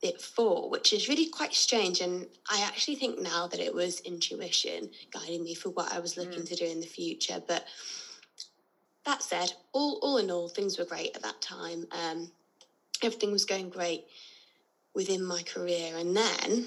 it 0.01 0.21
for, 0.21 0.69
which 0.69 0.93
is 0.93 1.09
really 1.09 1.27
quite 1.27 1.53
strange. 1.53 2.01
And 2.01 2.27
I 2.49 2.61
actually 2.65 2.95
think 2.95 3.19
now 3.19 3.47
that 3.47 3.59
it 3.59 3.73
was 3.73 4.01
intuition 4.01 4.89
guiding 5.11 5.43
me 5.43 5.55
for 5.55 5.69
what 5.69 5.93
I 5.93 5.99
was 5.99 6.17
looking 6.17 6.41
mm. 6.41 6.49
to 6.49 6.55
do 6.55 6.65
in 6.65 6.79
the 6.79 6.85
future. 6.85 7.41
But 7.47 7.65
that 9.05 9.23
said, 9.23 9.53
all, 9.71 9.99
all 10.01 10.17
in 10.17 10.29
all, 10.29 10.49
things 10.49 10.77
were 10.77 10.85
great 10.85 11.15
at 11.15 11.23
that 11.23 11.41
time. 11.41 11.87
Um, 11.91 12.31
everything 13.01 13.31
was 13.31 13.45
going 13.45 13.69
great 13.69 14.05
within 14.93 15.23
my 15.23 15.41
career. 15.43 15.95
And 15.95 16.15
then 16.15 16.65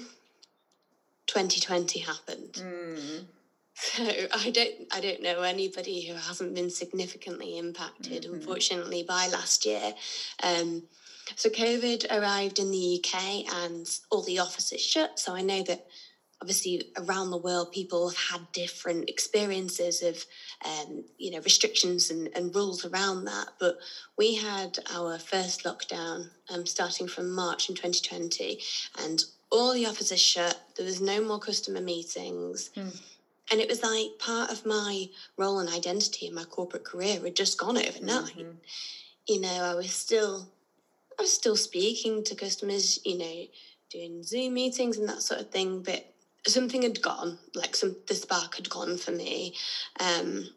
2020 1.31 1.99
happened. 1.99 2.53
Mm. 2.53 3.25
So 3.73 4.03
I 4.03 4.51
don't 4.51 4.75
I 4.93 4.99
don't 4.99 5.23
know 5.23 5.41
anybody 5.41 6.05
who 6.05 6.13
hasn't 6.13 6.53
been 6.53 6.69
significantly 6.69 7.57
impacted, 7.57 8.23
mm-hmm. 8.23 8.35
unfortunately, 8.35 9.03
by 9.03 9.27
last 9.27 9.65
year. 9.65 9.93
Um, 10.43 10.83
so 11.35 11.49
COVID 11.49 12.05
arrived 12.11 12.59
in 12.59 12.69
the 12.69 13.01
UK 13.03 13.53
and 13.63 13.87
all 14.11 14.23
the 14.23 14.39
offices 14.39 14.81
shut. 14.81 15.17
So 15.17 15.33
I 15.33 15.41
know 15.41 15.63
that 15.63 15.87
obviously 16.41 16.91
around 16.97 17.29
the 17.29 17.37
world 17.37 17.71
people 17.71 18.09
have 18.09 18.17
had 18.17 18.51
different 18.51 19.09
experiences 19.09 20.01
of 20.01 20.25
um, 20.65 21.05
you 21.17 21.31
know 21.31 21.39
restrictions 21.39 22.11
and, 22.11 22.29
and, 22.35 22.53
rules 22.55 22.83
around 22.83 23.25
that 23.25 23.49
but 23.59 23.77
we 24.17 24.35
had 24.35 24.79
our 24.91 25.19
first 25.19 25.63
lockdown 25.63 26.29
um, 26.49 26.65
starting 26.65 27.07
from 27.07 27.31
march 27.31 27.69
in 27.69 27.75
2020 27.75 28.59
and 29.03 29.23
all 29.51 29.73
the 29.73 29.85
offices 29.85 30.21
shut 30.21 30.59
there 30.75 30.85
was 30.85 31.01
no 31.01 31.21
more 31.21 31.39
customer 31.39 31.81
meetings 31.81 32.71
mm. 32.75 33.01
and 33.51 33.61
it 33.61 33.69
was 33.69 33.83
like 33.83 34.17
part 34.19 34.51
of 34.51 34.65
my 34.65 35.09
role 35.37 35.59
and 35.59 35.69
identity 35.69 36.27
in 36.27 36.33
my 36.33 36.43
corporate 36.43 36.85
career 36.85 37.19
had 37.23 37.35
just 37.35 37.57
gone 37.57 37.77
overnight 37.77 38.37
mm-hmm. 38.37 38.51
you 39.27 39.39
know 39.39 39.63
i 39.63 39.75
was 39.75 39.91
still 39.91 40.47
i 41.19 41.21
was 41.21 41.33
still 41.33 41.55
speaking 41.55 42.23
to 42.23 42.35
customers 42.35 42.99
you 43.05 43.17
know 43.17 43.45
doing 43.89 44.23
zoom 44.23 44.53
meetings 44.53 44.97
and 44.97 45.09
that 45.09 45.21
sort 45.21 45.41
of 45.41 45.49
thing 45.49 45.81
but 45.81 46.11
something 46.47 46.81
had 46.81 47.01
gone, 47.01 47.37
like 47.53 47.75
some 47.75 47.95
the 48.07 48.15
spark 48.15 48.55
had 48.55 48.69
gone 48.69 48.97
for 48.97 49.11
me. 49.11 49.55
Um, 49.99 50.49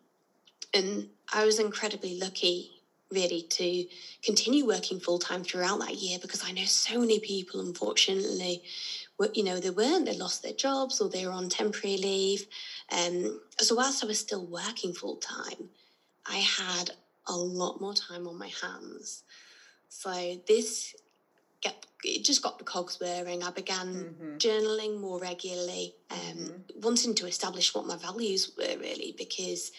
and 0.72 1.08
I 1.32 1.44
was 1.44 1.58
incredibly 1.58 2.18
lucky 2.18 2.70
really 3.14 3.42
to 3.42 3.86
continue 4.22 4.66
working 4.66 5.00
full 5.00 5.18
time 5.18 5.44
throughout 5.44 5.80
that 5.80 5.94
year 5.94 6.18
because 6.20 6.42
I 6.44 6.52
know 6.52 6.64
so 6.64 7.00
many 7.00 7.20
people, 7.20 7.60
unfortunately, 7.60 8.62
were, 9.18 9.30
you 9.34 9.44
know, 9.44 9.60
they 9.60 9.70
weren't, 9.70 10.06
they 10.06 10.16
lost 10.16 10.42
their 10.42 10.52
jobs 10.52 11.00
or 11.00 11.08
they 11.08 11.26
were 11.26 11.32
on 11.32 11.48
temporary 11.48 11.96
leave. 11.96 12.46
Um, 12.92 13.40
so 13.58 13.74
whilst 13.74 14.02
I 14.02 14.06
was 14.06 14.18
still 14.18 14.44
working 14.44 14.92
full 14.92 15.16
time, 15.16 15.70
I 16.26 16.38
had 16.38 16.90
a 17.26 17.36
lot 17.36 17.80
more 17.80 17.94
time 17.94 18.26
on 18.26 18.38
my 18.38 18.50
hands. 18.62 19.22
So 19.88 20.40
this 20.46 20.94
get 21.60 21.86
it 22.04 22.24
just 22.24 22.42
got 22.42 22.58
the 22.58 22.64
cogs 22.64 23.00
whirring. 23.00 23.42
I 23.42 23.50
began 23.50 23.94
mm-hmm. 23.94 24.36
journaling 24.36 25.00
more 25.00 25.18
regularly, 25.18 25.94
um, 26.10 26.18
mm-hmm. 26.18 26.80
wanting 26.80 27.14
to 27.14 27.26
establish 27.26 27.74
what 27.74 27.86
my 27.86 27.96
values 27.96 28.52
were 28.58 28.76
really, 28.78 29.14
because 29.16 29.72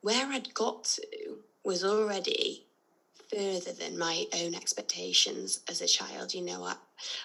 where 0.00 0.26
I'd 0.26 0.54
got 0.54 0.84
to 0.84 1.02
was 1.64 1.84
already 1.84 2.66
further 3.30 3.72
than 3.72 3.98
my 3.98 4.26
own 4.34 4.54
expectations 4.54 5.60
as 5.68 5.80
a 5.80 5.86
child. 5.86 6.34
You 6.34 6.44
know, 6.44 6.64
I, 6.64 6.74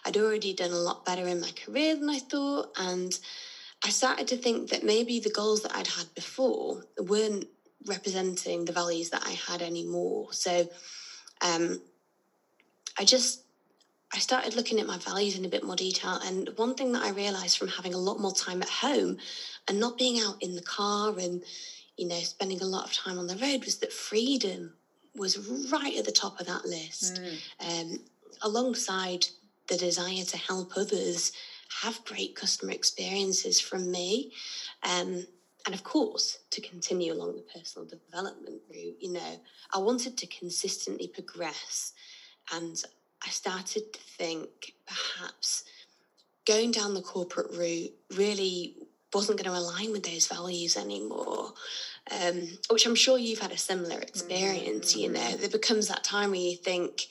I'd 0.06 0.18
already 0.18 0.54
done 0.54 0.72
a 0.72 0.76
lot 0.76 1.06
better 1.06 1.28
in 1.28 1.42
my 1.42 1.52
career 1.52 1.96
than 1.96 2.10
I 2.10 2.20
thought, 2.20 2.72
and 2.78 3.18
I 3.84 3.90
started 3.90 4.28
to 4.30 4.38
think 4.38 4.70
that 4.70 4.84
maybe 4.84 5.20
the 5.20 5.32
goals 5.32 5.64
that 5.64 5.76
I'd 5.76 5.88
had 5.88 6.14
before 6.16 6.84
weren't 7.00 7.46
representing 7.86 8.66
the 8.66 8.72
values 8.72 9.10
that 9.12 9.24
I 9.26 9.32
had 9.32 9.62
anymore. 9.62 10.28
So, 10.32 10.68
um, 11.42 11.82
I 12.98 13.04
just 13.04 13.42
I 14.14 14.20
started 14.20 14.56
looking 14.56 14.80
at 14.80 14.88
my 14.88 14.98
values 14.98 15.38
in 15.38 15.44
a 15.44 15.50
bit 15.50 15.64
more 15.64 15.76
detail. 15.76 16.20
And 16.24 16.50
one 16.56 16.76
thing 16.76 16.94
that 16.94 17.04
I 17.04 17.10
realized 17.10 17.58
from 17.58 17.68
having 17.68 17.94
a 17.94 17.98
lot 17.98 18.20
more 18.20 18.34
time 18.34 18.62
at 18.62 18.70
home 18.70 19.18
and 19.68 19.80
not 19.80 19.98
being 19.98 20.22
out 20.22 20.42
in 20.42 20.56
the 20.56 20.62
car 20.62 21.18
and, 21.20 21.44
you 21.98 22.08
know, 22.08 22.20
spending 22.20 22.62
a 22.62 22.66
lot 22.66 22.86
of 22.86 22.94
time 22.94 23.18
on 23.18 23.28
the 23.28 23.36
road 23.38 23.64
was 23.66 23.78
that 23.78 23.94
freedom 23.94 24.74
was 25.16 25.38
right 25.72 25.98
at 25.98 26.06
the 26.06 26.12
top 26.12 26.40
of 26.40 26.48
that 26.48 26.66
list. 26.66 27.22
Mm. 27.60 27.92
Um, 27.92 28.00
alongside 28.42 29.28
the 29.68 29.78
desire 29.78 30.24
to 30.24 30.38
help 30.38 30.74
others 30.76 31.32
have 31.82 32.04
great 32.06 32.36
customer 32.36 32.72
experiences 32.72 33.60
from 33.60 33.92
me. 33.92 34.32
Um, 34.84 35.26
and 35.66 35.74
of 35.74 35.84
course, 35.84 36.40
to 36.52 36.62
continue 36.62 37.14
along 37.14 37.36
the 37.36 37.60
personal 37.60 37.88
development 37.88 38.62
route, 38.70 38.98
you 39.00 39.14
know, 39.14 39.42
I 39.74 39.80
wanted 39.80 40.18
to 40.18 40.28
consistently 40.28 41.08
progress 41.08 41.94
and 42.54 42.82
I 43.26 43.30
started 43.30 43.92
to 43.92 44.00
think 44.00 44.74
perhaps 44.86 45.64
going 46.46 46.72
down 46.72 46.94
the 46.94 47.02
corporate 47.02 47.52
route 47.56 47.92
really 48.16 48.76
wasn't 49.16 49.42
going 49.42 49.52
to 49.52 49.60
align 49.60 49.92
with 49.92 50.04
those 50.04 50.28
values 50.28 50.78
anymore. 50.78 51.54
Um, 52.12 52.48
which 52.70 52.86
I'm 52.86 52.94
sure 52.94 53.18
you've 53.18 53.40
had 53.40 53.52
a 53.52 53.58
similar 53.58 54.00
experience. 54.00 54.92
Mm-hmm. 54.92 55.00
You 55.00 55.10
know, 55.12 55.38
there 55.38 55.50
becomes 55.50 55.88
that 55.88 56.04
time 56.04 56.32
where 56.32 56.40
you 56.40 56.56
think 56.56 57.08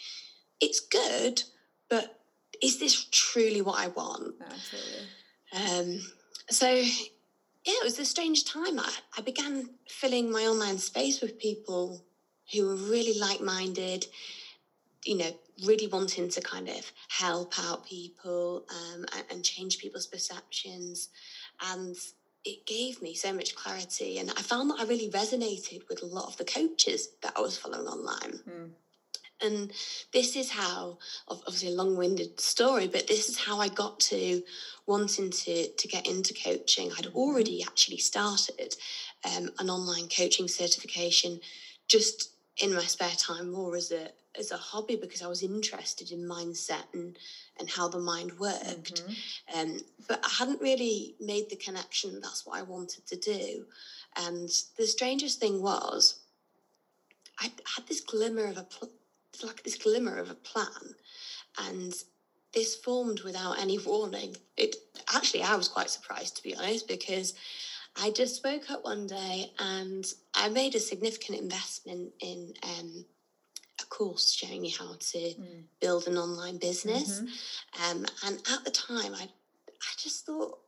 it's 0.60 0.78
good, 0.78 1.42
but 1.88 2.20
is 2.62 2.78
this 2.78 3.06
truly 3.10 3.60
what 3.60 3.80
I 3.80 3.88
want? 3.88 4.34
Absolutely. 4.40 5.96
Um, 5.96 6.00
so 6.48 6.68
yeah, 6.70 7.74
it 7.80 7.84
was 7.84 7.98
a 7.98 8.04
strange 8.04 8.44
time. 8.44 8.78
I, 8.78 8.92
I 9.16 9.22
began 9.22 9.70
filling 9.88 10.30
my 10.30 10.42
online 10.42 10.78
space 10.78 11.20
with 11.20 11.38
people 11.38 12.04
who 12.52 12.66
were 12.66 12.74
really 12.74 13.18
like 13.18 13.40
minded, 13.40 14.06
you 15.04 15.16
know, 15.16 15.30
really 15.64 15.86
wanting 15.86 16.28
to 16.28 16.40
kind 16.40 16.68
of 16.68 16.92
help 17.08 17.54
out 17.58 17.86
people 17.86 18.66
um, 18.70 19.06
and, 19.14 19.24
and, 19.30 19.44
change 19.44 19.78
people's 19.78 20.06
perceptions. 20.06 21.08
And 21.62 21.96
it 22.44 22.66
gave 22.66 23.00
me 23.00 23.14
so 23.14 23.32
much 23.32 23.54
clarity. 23.54 24.18
And 24.18 24.30
I 24.30 24.42
found 24.42 24.70
that 24.70 24.80
I 24.80 24.84
really 24.84 25.10
resonated 25.10 25.88
with 25.88 26.02
a 26.02 26.06
lot 26.06 26.26
of 26.26 26.36
the 26.36 26.44
coaches 26.44 27.08
that 27.22 27.32
I 27.36 27.40
was 27.40 27.56
following 27.56 27.86
online. 27.86 28.40
Mm. 28.48 28.70
And 29.42 29.72
this 30.12 30.36
is 30.36 30.50
how, 30.50 30.98
obviously, 31.28 31.68
a 31.68 31.74
long 31.74 31.96
winded 31.96 32.38
story, 32.40 32.86
but 32.86 33.08
this 33.08 33.28
is 33.28 33.38
how 33.38 33.60
I 33.60 33.68
got 33.68 33.98
to 34.00 34.42
wanting 34.86 35.30
to, 35.30 35.68
to 35.68 35.88
get 35.88 36.06
into 36.06 36.34
coaching. 36.34 36.92
I'd 36.92 37.06
mm-hmm. 37.06 37.16
already 37.16 37.62
actually 37.62 37.98
started 37.98 38.76
um, 39.24 39.50
an 39.58 39.70
online 39.70 40.08
coaching 40.08 40.48
certification 40.48 41.40
just 41.88 42.30
in 42.58 42.74
my 42.74 42.82
spare 42.82 43.10
time, 43.16 43.50
more 43.50 43.76
as 43.76 43.90
a 43.90 44.10
as 44.38 44.50
a 44.50 44.56
hobby 44.56 44.96
because 44.96 45.22
I 45.22 45.26
was 45.26 45.42
interested 45.42 46.10
in 46.10 46.28
mindset 46.28 46.84
and 46.92 47.16
and 47.58 47.68
how 47.70 47.88
the 47.88 47.98
mind 47.98 48.38
worked. 48.38 49.04
Mm-hmm. 49.04 49.60
Um, 49.60 49.80
but 50.08 50.20
I 50.24 50.28
hadn't 50.38 50.60
really 50.60 51.14
made 51.20 51.50
the 51.50 51.56
connection. 51.56 52.20
That's 52.20 52.44
what 52.44 52.58
I 52.58 52.62
wanted 52.62 53.06
to 53.06 53.16
do. 53.16 53.64
And 54.16 54.48
the 54.76 54.86
strangest 54.86 55.40
thing 55.40 55.62
was, 55.62 56.20
I 57.38 57.52
had 57.76 57.86
this 57.88 58.00
glimmer 58.00 58.46
of 58.46 58.58
a 58.58 58.64
pl- 58.64 58.90
like 59.42 59.62
this 59.62 59.76
glimmer 59.76 60.18
of 60.18 60.30
a 60.30 60.34
plan, 60.34 60.94
and 61.66 61.92
this 62.52 62.74
formed 62.74 63.20
without 63.20 63.58
any 63.58 63.78
warning. 63.86 64.36
It 64.56 64.76
actually 65.14 65.42
I 65.42 65.56
was 65.56 65.68
quite 65.68 65.90
surprised 65.90 66.36
to 66.36 66.42
be 66.42 66.54
honest 66.56 66.88
because. 66.88 67.34
I 67.96 68.10
just 68.10 68.44
woke 68.44 68.72
up 68.72 68.82
one 68.82 69.06
day 69.06 69.52
and 69.60 70.04
I 70.34 70.48
made 70.48 70.74
a 70.74 70.80
significant 70.80 71.38
investment 71.38 72.12
in 72.20 72.52
um, 72.64 72.93
course 73.94 74.32
showing 74.32 74.64
you 74.64 74.72
how 74.76 74.94
to 74.98 75.18
mm. 75.18 75.62
build 75.80 76.08
an 76.08 76.18
online 76.18 76.58
business. 76.58 77.20
Mm-hmm. 77.20 77.90
Um, 77.90 78.06
and 78.26 78.38
at 78.52 78.64
the 78.64 78.70
time, 78.70 79.14
I, 79.14 79.22
I 79.22 79.92
just 79.96 80.26
thought, 80.26 80.58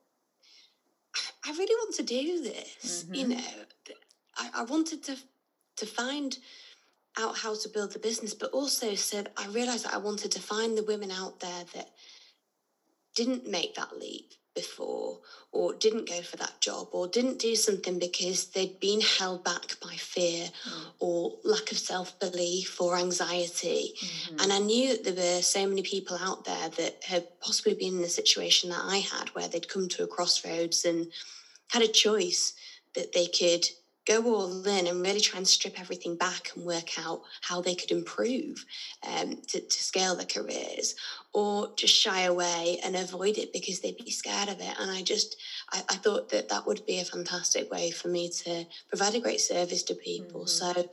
I, 1.17 1.51
I 1.51 1.53
really 1.53 1.75
want 1.75 1.95
to 1.97 2.03
do 2.03 2.43
this. 2.43 3.05
Mm-hmm. 3.05 3.15
You 3.15 3.29
know, 3.29 3.41
I, 4.37 4.51
I 4.55 4.65
wanted 4.65 5.03
to 5.05 5.17
to 5.77 5.87
find 5.87 6.39
out 7.19 7.37
how 7.37 7.55
to 7.55 7.69
build 7.69 7.93
the 7.93 7.99
business, 7.99 8.35
but 8.35 8.51
also 8.53 8.95
said 8.95 9.31
I 9.37 9.47
realized 9.49 9.85
that 9.85 9.95
I 9.95 9.99
wanted 9.99 10.31
to 10.33 10.41
find 10.41 10.77
the 10.77 10.85
women 10.85 11.11
out 11.11 11.41
there 11.41 11.65
that 11.75 11.91
didn't 13.17 13.51
make 13.51 13.75
that 13.75 13.99
leap 13.99 14.35
before 14.55 15.19
or 15.53 15.75
didn't 15.75 16.09
go 16.09 16.21
for 16.23 16.37
that 16.39 16.61
job 16.61 16.89
or 16.93 17.07
didn't 17.07 17.39
do 17.39 17.55
something 17.55 17.99
because 17.99 18.47
they'd 18.47 18.81
been 18.81 19.01
held 19.01 19.45
back 19.45 19.79
by 19.83 19.95
fear 19.97 20.47
mm. 20.47 20.85
or 20.99 21.33
lack 21.45 21.71
of 21.71 21.79
self-belief 21.79 22.81
or 22.81 22.97
anxiety 22.97 23.93
mm-hmm. 24.03 24.41
and 24.41 24.53
i 24.53 24.59
knew 24.59 24.97
that 25.03 25.15
there 25.15 25.37
were 25.37 25.43
so 25.43 25.67
many 25.67 25.83
people 25.83 26.17
out 26.21 26.45
there 26.45 26.69
that 26.71 26.97
had 27.05 27.27
possibly 27.41 27.75
been 27.75 27.97
in 27.97 28.03
the 28.03 28.09
situation 28.09 28.71
that 28.71 28.83
i 28.85 28.97
had 28.97 29.29
where 29.31 29.49
they'd 29.49 29.69
come 29.69 29.89
to 29.89 30.05
a 30.05 30.07
crossroads 30.07 30.85
and 30.85 31.07
had 31.69 31.83
a 31.83 31.89
choice 31.89 32.55
that 32.95 33.13
they 33.13 33.27
could 33.27 33.67
go 34.07 34.23
all 34.25 34.67
in 34.67 34.87
and 34.87 35.03
really 35.03 35.21
try 35.21 35.37
and 35.37 35.47
strip 35.47 35.79
everything 35.81 36.17
back 36.17 36.51
and 36.55 36.65
work 36.65 36.99
out 36.99 37.23
how 37.43 37.61
they 37.61 37.75
could 37.75 37.91
improve 37.91 38.65
um, 39.07 39.37
to, 39.49 39.61
to 39.61 39.83
scale 39.83 40.15
their 40.15 40.27
careers 40.27 40.95
or 41.33 41.71
just 41.77 41.95
shy 41.95 42.23
away 42.23 42.79
and 42.85 42.95
avoid 42.95 43.37
it 43.37 43.53
because 43.53 43.81
they'd 43.81 43.97
be 43.97 44.11
scared 44.11 44.49
of 44.49 44.61
it 44.61 44.75
and 44.79 44.91
i 44.91 45.03
just 45.03 45.37
I, 45.73 45.83
I 45.91 45.97
thought 45.97 46.31
that 46.31 46.49
that 46.49 46.67
would 46.67 46.87
be 46.87 47.01
a 47.01 47.05
fantastic 47.05 47.71
way 47.71 47.91
for 47.91 48.09
me 48.09 48.31
to 48.45 48.65
provide 48.89 49.15
a 49.15 49.21
great 49.21 49.41
service 49.41 49.83
to 49.85 49.95
people 49.95 50.43
mm-hmm. 50.43 50.75
so 50.75 50.89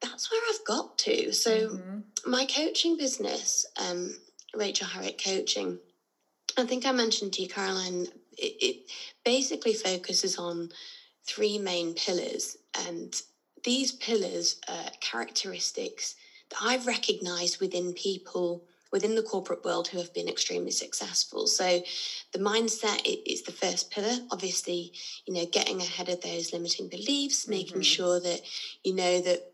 that's 0.00 0.30
where 0.30 0.40
i've 0.48 0.64
got 0.64 0.98
to 0.98 1.32
so 1.32 1.68
mm-hmm. 1.68 2.30
my 2.30 2.46
coaching 2.46 2.96
business 2.96 3.66
um, 3.84 4.16
rachel 4.54 4.86
harriet 4.86 5.20
coaching 5.22 5.78
i 6.56 6.64
think 6.64 6.86
i 6.86 6.92
mentioned 6.92 7.32
to 7.32 7.42
you 7.42 7.48
caroline 7.48 8.06
it, 8.38 8.54
it 8.60 8.76
basically 9.24 9.72
focuses 9.72 10.38
on 10.38 10.68
three 11.26 11.58
main 11.58 11.94
pillars. 11.94 12.56
And 12.86 13.20
these 13.64 13.92
pillars 13.92 14.60
are 14.68 14.90
characteristics 15.00 16.14
that 16.50 16.58
I've 16.62 16.86
recognized 16.86 17.60
within 17.60 17.92
people 17.92 18.64
within 18.92 19.14
the 19.14 19.22
corporate 19.22 19.64
world 19.64 19.88
who 19.88 19.98
have 19.98 20.14
been 20.14 20.28
extremely 20.28 20.70
successful. 20.70 21.46
So 21.46 21.82
the 22.32 22.38
mindset 22.38 23.00
is 23.26 23.42
the 23.42 23.52
first 23.52 23.90
pillar. 23.90 24.16
Obviously, 24.30 24.92
you 25.26 25.34
know, 25.34 25.44
getting 25.46 25.80
ahead 25.80 26.08
of 26.08 26.20
those 26.22 26.52
limiting 26.52 26.88
beliefs, 26.88 27.42
mm-hmm. 27.42 27.50
making 27.50 27.82
sure 27.82 28.20
that 28.20 28.40
you 28.84 28.94
know 28.94 29.20
that 29.20 29.52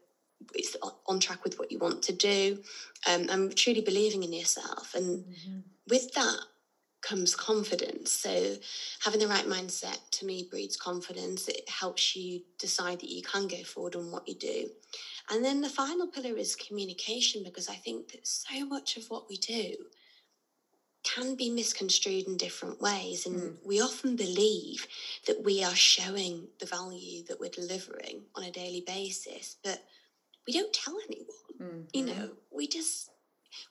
it's 0.54 0.76
on 1.06 1.20
track 1.20 1.44
with 1.44 1.58
what 1.58 1.72
you 1.72 1.78
want 1.78 2.02
to 2.02 2.12
do, 2.12 2.58
um, 3.08 3.28
and 3.30 3.56
truly 3.56 3.80
believing 3.80 4.22
in 4.22 4.32
yourself. 4.32 4.94
And 4.94 5.24
mm-hmm. 5.24 5.58
with 5.88 6.12
that, 6.12 6.38
comes 7.02 7.34
confidence. 7.34 8.12
So, 8.12 8.56
having 9.00 9.20
the 9.20 9.28
right 9.28 9.46
mindset 9.46 9.98
to 10.12 10.26
me 10.26 10.48
breeds 10.50 10.76
confidence. 10.76 11.48
It 11.48 11.68
helps 11.68 12.16
you 12.16 12.42
decide 12.58 13.00
that 13.00 13.10
you 13.10 13.22
can 13.22 13.48
go 13.48 13.62
forward 13.64 13.96
on 13.96 14.10
what 14.10 14.26
you 14.26 14.34
do. 14.34 14.70
And 15.30 15.44
then 15.44 15.60
the 15.60 15.68
final 15.68 16.06
pillar 16.06 16.36
is 16.36 16.56
communication, 16.56 17.42
because 17.44 17.68
I 17.68 17.74
think 17.74 18.12
that 18.12 18.26
so 18.26 18.64
much 18.64 18.96
of 18.96 19.06
what 19.08 19.28
we 19.28 19.36
do 19.36 19.74
can 21.04 21.34
be 21.34 21.50
misconstrued 21.50 22.28
in 22.28 22.36
different 22.36 22.80
ways. 22.80 23.26
And 23.26 23.40
mm. 23.40 23.56
we 23.64 23.80
often 23.80 24.14
believe 24.14 24.86
that 25.26 25.42
we 25.44 25.64
are 25.64 25.74
showing 25.74 26.48
the 26.60 26.66
value 26.66 27.24
that 27.24 27.40
we're 27.40 27.50
delivering 27.50 28.22
on 28.36 28.44
a 28.44 28.52
daily 28.52 28.84
basis, 28.86 29.56
but 29.64 29.82
we 30.46 30.52
don't 30.52 30.72
tell 30.72 30.96
anyone. 31.08 31.26
Mm-hmm. 31.60 31.80
You 31.92 32.04
know, 32.06 32.30
we 32.50 32.66
just 32.66 33.10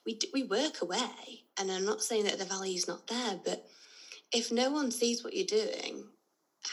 we 0.06 0.18
we 0.32 0.44
work 0.44 0.82
away, 0.82 1.44
and 1.58 1.70
I'm 1.70 1.84
not 1.84 2.02
saying 2.02 2.24
that 2.24 2.38
the 2.38 2.44
value 2.44 2.76
is 2.76 2.88
not 2.88 3.06
there, 3.06 3.40
but 3.44 3.66
if 4.32 4.50
no 4.50 4.70
one 4.70 4.90
sees 4.90 5.22
what 5.22 5.34
you're 5.34 5.46
doing, 5.46 6.04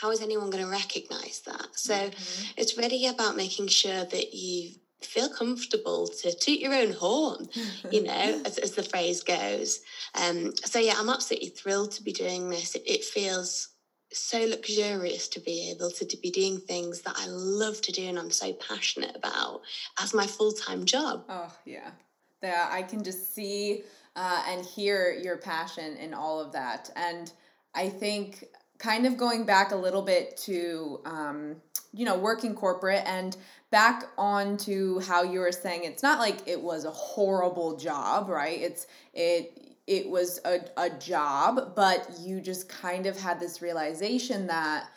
how 0.01 0.11
is 0.11 0.21
anyone 0.21 0.49
going 0.49 0.63
to 0.63 0.69
recognize 0.69 1.41
that? 1.45 1.67
So 1.73 1.93
mm-hmm. 1.93 2.51
it's 2.57 2.77
really 2.77 3.07
about 3.07 3.35
making 3.35 3.67
sure 3.67 4.05
that 4.05 4.33
you 4.33 4.71
feel 5.01 5.29
comfortable 5.29 6.07
to 6.07 6.35
toot 6.35 6.59
your 6.59 6.73
own 6.73 6.91
horn, 6.91 7.47
you 7.91 8.03
know, 8.03 8.41
as, 8.45 8.57
as 8.57 8.71
the 8.71 8.83
phrase 8.83 9.23
goes. 9.23 9.81
Um, 10.21 10.53
so 10.65 10.79
yeah, 10.79 10.95
I'm 10.97 11.09
absolutely 11.09 11.49
thrilled 11.49 11.91
to 11.93 12.03
be 12.03 12.11
doing 12.11 12.49
this. 12.49 12.75
It, 12.75 12.83
it 12.85 13.03
feels 13.03 13.69
so 14.11 14.39
luxurious 14.39 15.27
to 15.29 15.39
be 15.39 15.71
able 15.71 15.91
to, 15.91 16.05
to 16.05 16.17
be 16.17 16.31
doing 16.31 16.59
things 16.59 17.01
that 17.01 17.15
I 17.17 17.27
love 17.27 17.79
to 17.81 17.91
do 17.91 18.07
and 18.07 18.17
I'm 18.17 18.31
so 18.31 18.53
passionate 18.53 19.15
about 19.15 19.61
as 20.01 20.13
my 20.13 20.25
full 20.25 20.51
time 20.51 20.85
job. 20.85 21.25
Oh 21.29 21.53
yeah, 21.65 21.91
yeah. 22.41 22.67
I 22.69 22.83
can 22.83 23.03
just 23.03 23.33
see 23.33 23.83
uh, 24.15 24.43
and 24.47 24.65
hear 24.65 25.11
your 25.11 25.37
passion 25.37 25.97
in 25.97 26.13
all 26.13 26.39
of 26.39 26.51
that, 26.53 26.89
and 26.95 27.31
I 27.75 27.89
think 27.89 28.45
kind 28.79 29.05
of 29.05 29.17
going 29.17 29.45
back 29.45 29.71
a 29.71 29.75
little 29.75 30.01
bit 30.01 30.37
to 30.37 31.01
um, 31.05 31.55
you 31.93 32.05
know 32.05 32.17
working 32.17 32.55
corporate 32.55 33.03
and 33.05 33.37
back 33.71 34.05
on 34.17 34.57
to 34.57 34.99
how 35.01 35.21
you 35.21 35.39
were 35.39 35.51
saying 35.51 35.83
it's 35.83 36.01
not 36.01 36.19
like 36.19 36.47
it 36.47 36.59
was 36.59 36.85
a 36.85 36.91
horrible 36.91 37.77
job 37.77 38.29
right 38.29 38.59
it's 38.59 38.87
it 39.13 39.75
it 39.85 40.09
was 40.09 40.39
a, 40.45 40.59
a 40.77 40.89
job 40.89 41.75
but 41.75 42.09
you 42.19 42.39
just 42.41 42.69
kind 42.69 43.05
of 43.05 43.19
had 43.19 43.39
this 43.39 43.61
realization 43.61 44.47
that 44.47 44.89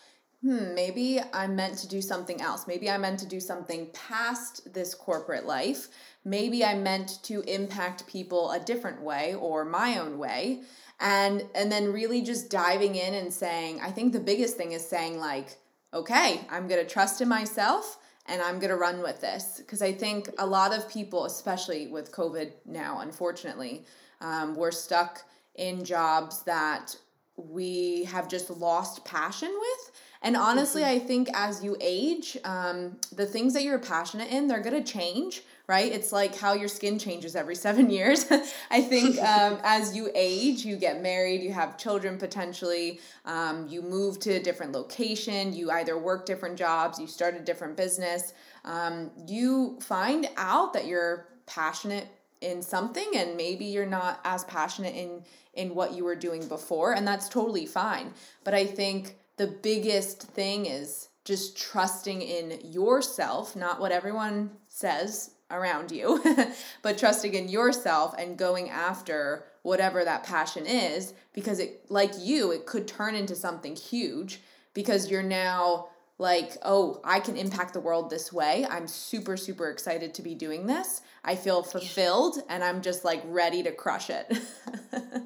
hmm 0.43 0.75
maybe 0.75 1.21
i'm 1.33 1.55
meant 1.57 1.79
to 1.79 1.89
do 1.89 2.03
something 2.03 2.41
else. 2.41 2.67
Maybe 2.67 2.91
i'm 2.91 3.03
meant 3.03 3.21
to 3.21 3.27
do 3.27 3.41
something 3.41 3.87
past 3.93 4.73
this 4.73 4.95
corporate 4.95 5.47
life. 5.47 5.89
Maybe 6.25 6.65
i'm 6.65 6.83
meant 6.83 7.23
to 7.25 7.43
impact 7.43 8.07
people 8.07 8.51
a 8.51 8.61
different 8.61 9.01
way 9.03 9.35
or 9.35 9.65
my 9.65 9.99
own 9.99 10.19
way. 10.19 10.63
And 11.01 11.45
and 11.55 11.71
then 11.71 11.93
really 11.93 12.23
just 12.23 12.51
diving 12.51 12.97
in 12.97 13.15
and 13.15 13.33
saying 13.33 13.81
i 13.81 13.91
think 13.91 14.13
the 14.13 14.21
biggest 14.21 14.57
thing 14.57 14.73
is 14.73 14.87
saying 14.87 15.19
like 15.19 15.57
okay 15.95 16.41
i'm 16.51 16.69
going 16.69 16.85
to 16.85 16.89
trust 16.91 17.21
in 17.21 17.29
myself 17.29 17.99
and 18.27 18.41
i'm 18.43 18.59
going 18.59 18.71
to 18.71 18.77
run 18.77 19.01
with 19.03 19.21
this. 19.21 19.59
Because 19.59 19.83
i 19.83 19.93
think 19.93 20.29
a 20.39 20.47
lot 20.47 20.73
of 20.73 20.89
people 20.89 21.25
especially 21.25 21.87
with 21.87 22.13
covid 22.13 22.53
now 22.67 23.01
unfortunately 23.01 23.85
um, 24.21 24.55
we're 24.55 24.71
stuck 24.71 25.25
in 25.57 25.85
jobs 25.85 26.43
that 26.45 26.97
we 27.37 28.05
have 28.05 28.29
just 28.29 28.51
lost 28.51 29.05
passion 29.05 29.53
with 29.59 29.92
and 30.23 30.37
honestly 30.37 30.85
i 30.85 30.99
think 30.99 31.29
as 31.35 31.63
you 31.63 31.77
age 31.81 32.37
um, 32.45 32.97
the 33.15 33.27
things 33.27 33.53
that 33.55 33.63
you're 33.63 33.79
passionate 33.79 34.31
in 34.31 34.49
they're 34.49 34.61
going 34.61 34.83
to 34.83 34.93
change 34.93 35.43
right? 35.69 35.93
It's 35.93 36.13
like 36.13 36.37
how 36.37 36.53
your 36.53 36.69
skin 36.69 36.99
changes 36.99 37.37
every 37.37 37.55
seven 37.67 37.91
years. 37.91 38.27
I 38.71 38.83
think 38.83 39.19
um, 39.33 39.59
as 39.63 39.97
you 39.97 40.11
age, 40.15 40.65
you 40.65 40.77
get 40.77 41.03
married, 41.03 41.43
you 41.43 41.53
have 41.53 41.79
children 41.79 42.19
potentially, 42.19 43.01
um, 43.25 43.67
you 43.69 43.83
move 43.83 44.19
to 44.21 44.33
a 44.33 44.41
different 44.41 44.73
location, 44.73 45.53
you 45.53 45.71
either 45.71 45.97
work 45.97 46.27
different 46.27 46.57
jobs, 46.57 46.99
you 46.99 47.07
start 47.07 47.37
a 47.37 47.41
different 47.41 47.77
business. 47.77 48.35
Um, 48.65 49.11
you 49.27 49.79
find 49.81 50.29
out 50.37 50.73
that 50.75 50.87
you're 50.87 51.29
passionate 51.47 52.07
in 52.41 52.61
something 52.61 53.09
and 53.15 53.37
maybe 53.37 53.65
you're 53.65 53.87
not 53.87 54.21
as 54.25 54.45
passionate 54.45 54.95
in 54.95 55.23
in 55.55 55.75
what 55.75 55.93
you 55.93 56.03
were 56.03 56.17
doing 56.17 56.45
before 56.49 56.93
and 56.93 57.07
that's 57.07 57.29
totally 57.29 57.67
fine 57.67 58.13
but 58.43 58.53
i 58.53 58.67
think 58.67 59.17
the 59.43 59.49
biggest 59.49 60.23
thing 60.23 60.67
is 60.67 61.09
just 61.25 61.59
trusting 61.59 62.23
in 62.23 62.61
yourself 62.63 63.57
not 63.57 63.81
what 63.81 63.91
everyone 63.91 64.53
says 64.69 65.33
around 65.51 65.91
you, 65.91 66.23
but 66.83 66.97
trusting 66.97 67.35
in 67.35 67.49
yourself 67.49 68.15
and 68.17 68.39
going 68.39 68.71
after 68.71 69.45
whatever 69.63 70.05
that 70.05 70.23
passion 70.23 70.65
is 70.65 71.13
because 71.33 71.59
it 71.59 71.85
like 71.89 72.13
you 72.21 72.53
it 72.53 72.67
could 72.67 72.87
turn 72.87 73.17
into 73.17 73.35
something 73.35 73.75
huge 73.75 74.41
because 74.75 75.11
you're 75.11 75.25
now 75.25 75.89
like 76.19 76.57
oh 76.63 77.01
i 77.03 77.19
can 77.19 77.37
impact 77.37 77.73
the 77.73 77.81
world 77.81 78.11
this 78.11 78.33
way. 78.33 78.65
I'm 78.71 78.87
super 78.87 79.37
super 79.37 79.71
excited 79.71 80.15
to 80.15 80.23
be 80.23 80.37
doing 80.37 80.69
this. 80.69 81.01
I 81.25 81.35
feel 81.35 81.65
fulfilled 81.65 82.37
and 82.49 82.63
i'm 82.63 82.81
just 82.81 83.05
like 83.05 83.23
ready 83.25 83.65
to 83.65 83.73
crush 83.73 84.09
it. 84.09 84.33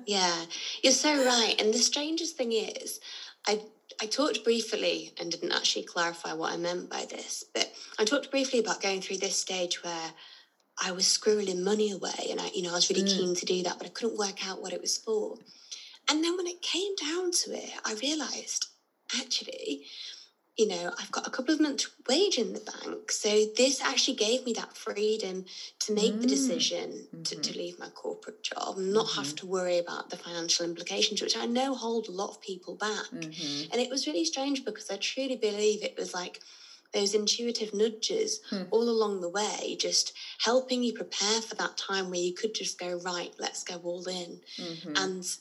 Yeah. 0.06 0.36
You're 0.84 0.92
so 0.92 1.24
right. 1.24 1.60
And 1.60 1.74
the 1.74 1.78
strangest 1.78 2.36
thing 2.36 2.52
is 2.52 3.00
i 3.46 3.60
I 4.00 4.06
talked 4.06 4.44
briefly 4.44 5.12
and 5.18 5.30
didn't 5.30 5.52
actually 5.52 5.84
clarify 5.84 6.34
what 6.34 6.52
I 6.52 6.56
meant 6.56 6.90
by 6.90 7.06
this, 7.08 7.44
but 7.54 7.72
I 7.98 8.04
talked 8.04 8.30
briefly 8.30 8.58
about 8.58 8.82
going 8.82 9.00
through 9.00 9.18
this 9.18 9.38
stage 9.38 9.82
where 9.82 10.12
I 10.82 10.92
was 10.92 11.06
squirreling 11.06 11.62
money 11.62 11.90
away 11.90 12.28
and 12.30 12.40
I, 12.40 12.50
you 12.54 12.62
know, 12.62 12.72
I 12.72 12.74
was 12.74 12.90
really 12.90 13.04
mm. 13.04 13.16
keen 13.16 13.34
to 13.34 13.46
do 13.46 13.62
that, 13.62 13.78
but 13.78 13.86
I 13.86 13.90
couldn't 13.90 14.18
work 14.18 14.46
out 14.46 14.60
what 14.60 14.74
it 14.74 14.80
was 14.80 14.98
for. 14.98 15.38
And 16.10 16.22
then 16.22 16.36
when 16.36 16.46
it 16.46 16.60
came 16.60 16.94
down 16.96 17.30
to 17.30 17.54
it, 17.54 17.70
I 17.84 17.94
realized 17.94 18.66
actually 19.18 19.86
you 20.56 20.68
know, 20.68 20.90
I've 20.98 21.12
got 21.12 21.26
a 21.26 21.30
couple 21.30 21.52
of 21.52 21.60
months' 21.60 21.90
wage 22.08 22.38
in 22.38 22.54
the 22.54 22.60
bank. 22.60 23.10
So 23.10 23.44
this 23.56 23.82
actually 23.82 24.16
gave 24.16 24.44
me 24.46 24.54
that 24.54 24.74
freedom 24.74 25.44
to 25.80 25.92
make 25.92 26.14
mm. 26.14 26.22
the 26.22 26.26
decision 26.26 26.90
mm-hmm. 26.90 27.22
to, 27.24 27.36
to 27.36 27.58
leave 27.58 27.78
my 27.78 27.88
corporate 27.90 28.42
job 28.42 28.78
and 28.78 28.92
not 28.92 29.06
mm-hmm. 29.06 29.20
have 29.20 29.36
to 29.36 29.46
worry 29.46 29.78
about 29.78 30.08
the 30.08 30.16
financial 30.16 30.64
implications, 30.64 31.20
which 31.20 31.36
I 31.36 31.44
know 31.44 31.74
hold 31.74 32.08
a 32.08 32.12
lot 32.12 32.30
of 32.30 32.40
people 32.40 32.74
back. 32.74 33.10
Mm-hmm. 33.12 33.72
And 33.72 33.80
it 33.80 33.90
was 33.90 34.06
really 34.06 34.24
strange 34.24 34.64
because 34.64 34.90
I 34.90 34.96
truly 34.96 35.36
believe 35.36 35.82
it 35.82 35.96
was 35.98 36.14
like 36.14 36.40
those 36.94 37.14
intuitive 37.14 37.74
nudges 37.74 38.40
hmm. 38.48 38.62
all 38.70 38.88
along 38.88 39.20
the 39.20 39.28
way, 39.28 39.76
just 39.78 40.14
helping 40.38 40.82
you 40.82 40.94
prepare 40.94 41.42
for 41.42 41.54
that 41.56 41.76
time 41.76 42.08
where 42.08 42.20
you 42.20 42.32
could 42.32 42.54
just 42.54 42.78
go, 42.78 42.98
right, 43.04 43.34
let's 43.38 43.62
go 43.62 43.76
all 43.84 44.06
in. 44.06 44.40
Mm-hmm. 44.58 44.92
And 44.96 45.36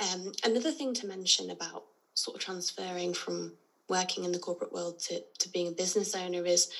um, 0.00 0.32
another 0.44 0.70
thing 0.70 0.94
to 0.94 1.08
mention 1.08 1.50
about 1.50 1.84
sort 2.14 2.36
of 2.36 2.42
transferring 2.44 3.14
from 3.14 3.54
working 3.90 4.24
in 4.24 4.32
the 4.32 4.38
corporate 4.38 4.72
world 4.72 5.00
to, 5.00 5.22
to 5.40 5.48
being 5.50 5.68
a 5.68 5.72
business 5.72 6.14
owner 6.14 6.46
is 6.46 6.70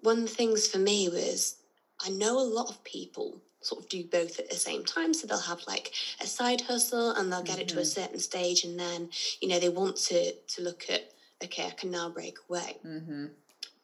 one 0.00 0.18
of 0.18 0.22
the 0.22 0.34
things 0.34 0.66
for 0.66 0.78
me 0.78 1.08
was 1.08 1.56
I 2.04 2.08
know 2.08 2.38
a 2.38 2.42
lot 2.42 2.70
of 2.70 2.82
people 2.84 3.42
sort 3.60 3.82
of 3.82 3.90
do 3.90 4.04
both 4.04 4.38
at 4.38 4.48
the 4.48 4.56
same 4.56 4.84
time. 4.84 5.12
So 5.12 5.26
they'll 5.26 5.38
have 5.38 5.60
like 5.66 5.92
a 6.20 6.26
side 6.26 6.62
hustle 6.62 7.10
and 7.10 7.30
they'll 7.30 7.42
get 7.42 7.54
mm-hmm. 7.56 7.62
it 7.62 7.68
to 7.68 7.78
a 7.78 7.82
mm-hmm. 7.82 8.00
certain 8.00 8.18
stage 8.18 8.64
and 8.64 8.78
then, 8.78 9.10
you 9.40 9.48
know, 9.48 9.58
they 9.58 9.68
want 9.68 9.96
to 9.96 10.32
to 10.32 10.62
look 10.62 10.84
at, 10.88 11.10
okay, 11.44 11.66
I 11.66 11.70
can 11.70 11.90
now 11.90 12.08
break 12.08 12.38
away. 12.48 12.76
Mm-hmm. 12.86 13.26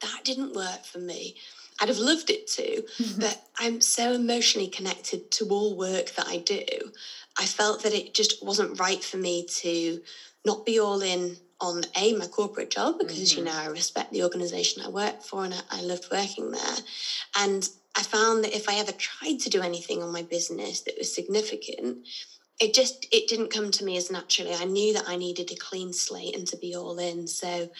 That 0.00 0.20
didn't 0.24 0.54
work 0.54 0.84
for 0.84 0.98
me. 0.98 1.36
I'd 1.80 1.88
have 1.88 1.98
loved 1.98 2.30
it 2.30 2.46
to, 2.52 2.62
mm-hmm. 2.62 3.20
but 3.20 3.42
I'm 3.58 3.82
so 3.82 4.12
emotionally 4.12 4.68
connected 4.68 5.30
to 5.32 5.48
all 5.48 5.76
work 5.76 6.14
that 6.14 6.26
I 6.26 6.38
do. 6.38 6.64
I 7.38 7.44
felt 7.44 7.82
that 7.82 7.92
it 7.92 8.14
just 8.14 8.42
wasn't 8.42 8.80
right 8.80 9.04
for 9.04 9.18
me 9.18 9.44
to 9.60 10.00
not 10.46 10.64
be 10.64 10.80
all 10.80 11.02
in 11.02 11.36
on 11.60 11.84
a 11.96 12.14
my 12.14 12.26
corporate 12.26 12.70
job 12.70 12.98
because 12.98 13.30
mm-hmm. 13.30 13.38
you 13.38 13.44
know 13.46 13.56
I 13.56 13.66
respect 13.66 14.12
the 14.12 14.22
organization 14.24 14.82
I 14.84 14.88
work 14.90 15.22
for 15.22 15.44
and 15.44 15.54
I, 15.54 15.60
I 15.70 15.82
loved 15.82 16.06
working 16.10 16.50
there, 16.50 16.76
and 17.38 17.68
I 17.96 18.02
found 18.02 18.44
that 18.44 18.54
if 18.54 18.68
I 18.68 18.74
ever 18.74 18.92
tried 18.92 19.40
to 19.40 19.50
do 19.50 19.62
anything 19.62 20.02
on 20.02 20.12
my 20.12 20.22
business 20.22 20.82
that 20.82 20.98
was 20.98 21.14
significant, 21.14 22.06
it 22.60 22.74
just 22.74 23.06
it 23.12 23.28
didn't 23.28 23.52
come 23.52 23.70
to 23.70 23.84
me 23.84 23.96
as 23.96 24.10
naturally. 24.10 24.54
I 24.54 24.64
knew 24.64 24.92
that 24.94 25.04
I 25.06 25.16
needed 25.16 25.50
a 25.50 25.56
clean 25.56 25.92
slate 25.92 26.36
and 26.36 26.46
to 26.48 26.56
be 26.56 26.74
all 26.74 26.98
in. 26.98 27.26
So, 27.26 27.70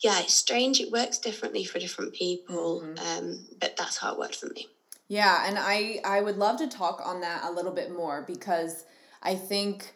yeah, 0.00 0.20
it's 0.20 0.34
strange. 0.34 0.80
It 0.80 0.92
works 0.92 1.18
differently 1.18 1.64
for 1.64 1.78
different 1.78 2.12
people, 2.12 2.82
mm-hmm. 2.84 3.24
um, 3.24 3.46
but 3.60 3.76
that's 3.76 3.98
how 3.98 4.12
it 4.12 4.18
worked 4.18 4.36
for 4.36 4.46
me. 4.46 4.66
Yeah, 5.08 5.44
and 5.46 5.56
I 5.58 6.00
I 6.04 6.20
would 6.20 6.36
love 6.36 6.58
to 6.58 6.68
talk 6.68 7.00
on 7.04 7.20
that 7.20 7.44
a 7.44 7.52
little 7.52 7.72
bit 7.72 7.90
more 7.90 8.24
because 8.26 8.84
I 9.22 9.34
think 9.34 9.94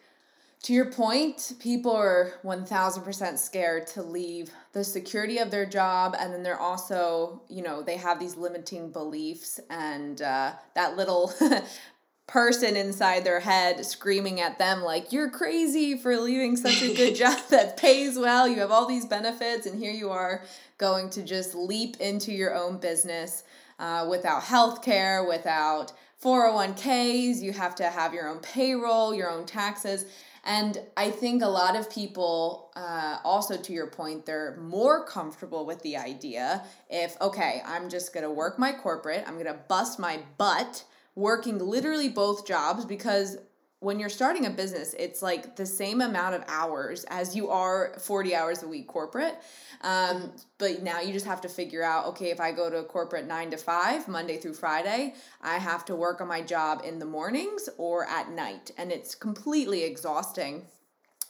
to 0.63 0.73
your 0.73 0.91
point, 0.91 1.53
people 1.59 1.91
are 1.91 2.33
1000% 2.43 3.37
scared 3.39 3.87
to 3.87 4.03
leave 4.03 4.51
the 4.73 4.83
security 4.83 5.39
of 5.39 5.49
their 5.49 5.65
job. 5.65 6.15
And 6.19 6.31
then 6.31 6.43
they're 6.43 6.59
also, 6.59 7.41
you 7.49 7.63
know, 7.63 7.81
they 7.81 7.97
have 7.97 8.19
these 8.19 8.37
limiting 8.37 8.91
beliefs 8.91 9.59
and 9.71 10.21
uh, 10.21 10.53
that 10.75 10.97
little 10.97 11.33
person 12.27 12.75
inside 12.75 13.23
their 13.23 13.39
head 13.39 13.83
screaming 13.83 14.39
at 14.39 14.59
them, 14.59 14.83
like, 14.83 15.11
you're 15.11 15.31
crazy 15.31 15.97
for 15.97 16.15
leaving 16.15 16.55
such 16.55 16.83
a 16.83 16.93
good 16.93 17.15
job 17.15 17.39
that 17.49 17.77
pays 17.77 18.17
well. 18.17 18.47
You 18.47 18.59
have 18.59 18.71
all 18.71 18.85
these 18.85 19.07
benefits. 19.07 19.65
And 19.65 19.79
here 19.79 19.91
you 19.91 20.11
are 20.11 20.43
going 20.77 21.09
to 21.11 21.23
just 21.23 21.55
leap 21.55 21.97
into 21.99 22.31
your 22.31 22.53
own 22.53 22.77
business 22.77 23.43
uh, 23.79 24.05
without 24.07 24.43
health 24.43 24.83
care, 24.83 25.23
without 25.23 25.91
401ks. 26.23 27.41
You 27.41 27.51
have 27.51 27.73
to 27.75 27.85
have 27.85 28.13
your 28.13 28.29
own 28.29 28.39
payroll, 28.39 29.15
your 29.15 29.31
own 29.31 29.47
taxes 29.47 30.05
and 30.43 30.79
I 30.97 31.11
think 31.11 31.43
a 31.43 31.47
lot 31.47 31.75
of 31.75 31.89
people, 31.91 32.71
uh, 32.75 33.17
also 33.23 33.57
to 33.57 33.73
your 33.73 33.87
point, 33.87 34.25
they're 34.25 34.57
more 34.57 35.05
comfortable 35.05 35.65
with 35.65 35.81
the 35.83 35.97
idea 35.97 36.63
if, 36.89 37.19
okay, 37.21 37.61
I'm 37.65 37.89
just 37.89 38.13
going 38.13 38.23
to 38.23 38.31
work 38.31 38.57
my 38.57 38.71
corporate, 38.71 39.23
I'm 39.27 39.35
going 39.35 39.45
to 39.45 39.59
bust 39.67 39.99
my 39.99 40.19
butt 40.37 40.83
working 41.15 41.59
literally 41.59 42.09
both 42.09 42.47
jobs 42.47 42.85
because 42.85 43.37
when 43.81 43.99
you're 43.99 44.09
starting 44.09 44.45
a 44.45 44.49
business, 44.49 44.93
it's 44.99 45.23
like 45.23 45.55
the 45.55 45.65
same 45.65 46.01
amount 46.01 46.35
of 46.35 46.43
hours 46.47 47.03
as 47.05 47.35
you 47.35 47.49
are 47.49 47.95
40 47.99 48.35
hours 48.35 48.61
a 48.61 48.67
week 48.67 48.87
corporate. 48.87 49.35
Um, 49.81 50.33
but 50.59 50.83
now 50.83 51.01
you 51.01 51.11
just 51.11 51.25
have 51.25 51.41
to 51.41 51.49
figure 51.49 51.83
out 51.83 52.05
okay, 52.05 52.29
if 52.29 52.39
I 52.39 52.51
go 52.51 52.69
to 52.69 52.83
corporate 52.83 53.25
nine 53.25 53.49
to 53.49 53.57
five, 53.57 54.07
Monday 54.07 54.37
through 54.37 54.53
Friday, 54.53 55.15
I 55.41 55.57
have 55.57 55.83
to 55.85 55.95
work 55.95 56.21
on 56.21 56.27
my 56.27 56.41
job 56.41 56.83
in 56.85 56.99
the 56.99 57.07
mornings 57.07 57.69
or 57.79 58.05
at 58.05 58.29
night. 58.29 58.69
And 58.77 58.91
it's 58.91 59.15
completely 59.15 59.83
exhausting. 59.83 60.67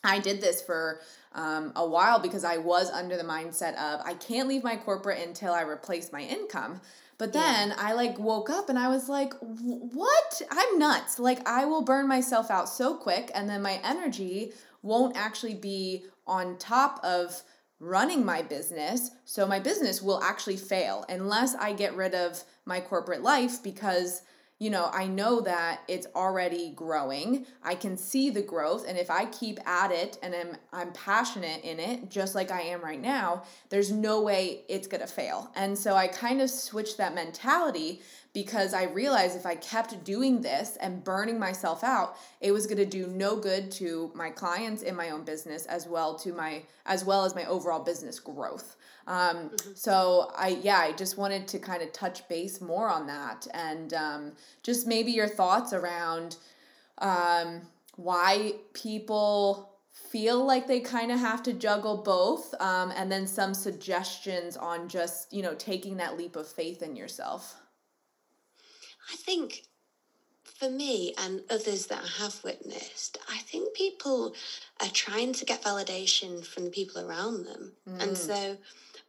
I 0.03 0.19
did 0.19 0.41
this 0.41 0.61
for 0.61 0.99
um, 1.31 1.71
a 1.77 1.87
while 1.87 2.19
because 2.19 2.43
I 2.43 2.57
was 2.57 2.89
under 2.91 3.15
the 3.15 3.23
mindset 3.23 3.75
of 3.77 4.01
I 4.05 4.15
can't 4.15 4.49
leave 4.49 4.63
my 4.63 4.75
corporate 4.75 5.25
until 5.25 5.53
I 5.53 5.61
replace 5.61 6.11
my 6.11 6.21
income. 6.21 6.81
But 7.21 7.33
then 7.33 7.69
yeah. 7.69 7.75
I 7.77 7.93
like 7.93 8.17
woke 8.17 8.49
up 8.49 8.67
and 8.67 8.79
I 8.79 8.87
was 8.87 9.07
like, 9.07 9.35
what? 9.39 10.41
I'm 10.49 10.79
nuts. 10.79 11.19
Like 11.19 11.47
I 11.47 11.65
will 11.65 11.83
burn 11.83 12.07
myself 12.07 12.49
out 12.49 12.67
so 12.67 12.95
quick 12.95 13.29
and 13.35 13.47
then 13.47 13.61
my 13.61 13.79
energy 13.83 14.53
won't 14.81 15.15
actually 15.15 15.53
be 15.53 16.05
on 16.25 16.57
top 16.57 16.99
of 17.03 17.43
running 17.79 18.25
my 18.25 18.41
business. 18.41 19.11
So 19.25 19.45
my 19.45 19.59
business 19.59 20.01
will 20.01 20.19
actually 20.23 20.57
fail 20.57 21.05
unless 21.09 21.53
I 21.53 21.73
get 21.73 21.95
rid 21.95 22.15
of 22.15 22.43
my 22.65 22.79
corporate 22.79 23.21
life 23.21 23.61
because 23.61 24.23
you 24.61 24.69
know, 24.69 24.91
I 24.93 25.07
know 25.07 25.41
that 25.41 25.81
it's 25.87 26.05
already 26.13 26.69
growing. 26.75 27.47
I 27.63 27.73
can 27.73 27.97
see 27.97 28.29
the 28.29 28.43
growth 28.43 28.87
and 28.87 28.95
if 28.95 29.09
I 29.09 29.25
keep 29.25 29.59
at 29.67 29.91
it 29.91 30.19
and 30.21 30.35
I'm 30.35 30.55
I'm 30.71 30.93
passionate 30.93 31.63
in 31.63 31.79
it 31.79 32.11
just 32.11 32.35
like 32.35 32.51
I 32.51 32.61
am 32.61 32.81
right 32.81 33.01
now, 33.01 33.41
there's 33.69 33.91
no 33.91 34.21
way 34.21 34.61
it's 34.69 34.85
going 34.85 35.01
to 35.01 35.07
fail. 35.07 35.51
And 35.55 35.75
so 35.75 35.95
I 35.95 36.07
kind 36.07 36.41
of 36.41 36.49
switched 36.51 36.97
that 36.97 37.15
mentality 37.15 38.01
because 38.33 38.75
I 38.75 38.83
realized 38.83 39.35
if 39.35 39.47
I 39.47 39.55
kept 39.55 40.03
doing 40.03 40.41
this 40.41 40.77
and 40.77 41.03
burning 41.03 41.39
myself 41.39 41.83
out, 41.83 42.15
it 42.39 42.51
was 42.51 42.67
going 42.67 42.77
to 42.77 42.85
do 42.85 43.07
no 43.07 43.37
good 43.37 43.71
to 43.71 44.11
my 44.13 44.29
clients 44.29 44.83
in 44.83 44.95
my 44.95 45.09
own 45.09 45.23
business 45.23 45.65
as 45.65 45.87
well 45.87 46.13
to 46.19 46.33
my 46.33 46.61
as 46.85 47.03
well 47.03 47.25
as 47.25 47.33
my 47.33 47.45
overall 47.45 47.83
business 47.83 48.19
growth. 48.19 48.75
Um, 49.11 49.49
mm-hmm. 49.49 49.71
So 49.75 50.31
I 50.37 50.59
yeah 50.63 50.79
I 50.79 50.93
just 50.93 51.17
wanted 51.17 51.45
to 51.49 51.59
kind 51.59 51.83
of 51.83 51.91
touch 51.91 52.27
base 52.29 52.61
more 52.61 52.87
on 52.87 53.07
that 53.07 53.45
and 53.53 53.93
um, 53.93 54.31
just 54.63 54.87
maybe 54.87 55.11
your 55.11 55.27
thoughts 55.27 55.73
around 55.73 56.37
um, 56.99 57.61
why 57.97 58.53
people 58.73 59.69
feel 59.91 60.45
like 60.45 60.65
they 60.65 60.79
kind 60.79 61.11
of 61.11 61.19
have 61.19 61.43
to 61.43 61.51
juggle 61.51 61.97
both 61.97 62.53
um, 62.61 62.93
and 62.95 63.11
then 63.11 63.27
some 63.27 63.53
suggestions 63.53 64.55
on 64.55 64.87
just 64.87 65.31
you 65.33 65.41
know 65.41 65.55
taking 65.55 65.97
that 65.97 66.17
leap 66.17 66.37
of 66.37 66.47
faith 66.47 66.81
in 66.81 66.95
yourself 66.95 67.55
i 69.11 69.15
think 69.17 69.63
for 70.43 70.69
me 70.69 71.13
and 71.17 71.41
others 71.49 71.87
that 71.87 72.01
i 72.03 72.23
have 72.23 72.41
witnessed 72.43 73.17
i 73.29 73.37
think 73.39 73.73
people 73.73 74.33
are 74.81 74.89
trying 74.93 75.33
to 75.33 75.43
get 75.43 75.61
validation 75.63 76.45
from 76.45 76.63
the 76.65 76.71
people 76.71 77.05
around 77.05 77.45
them 77.45 77.73
mm. 77.89 78.01
and 78.01 78.17
so 78.17 78.57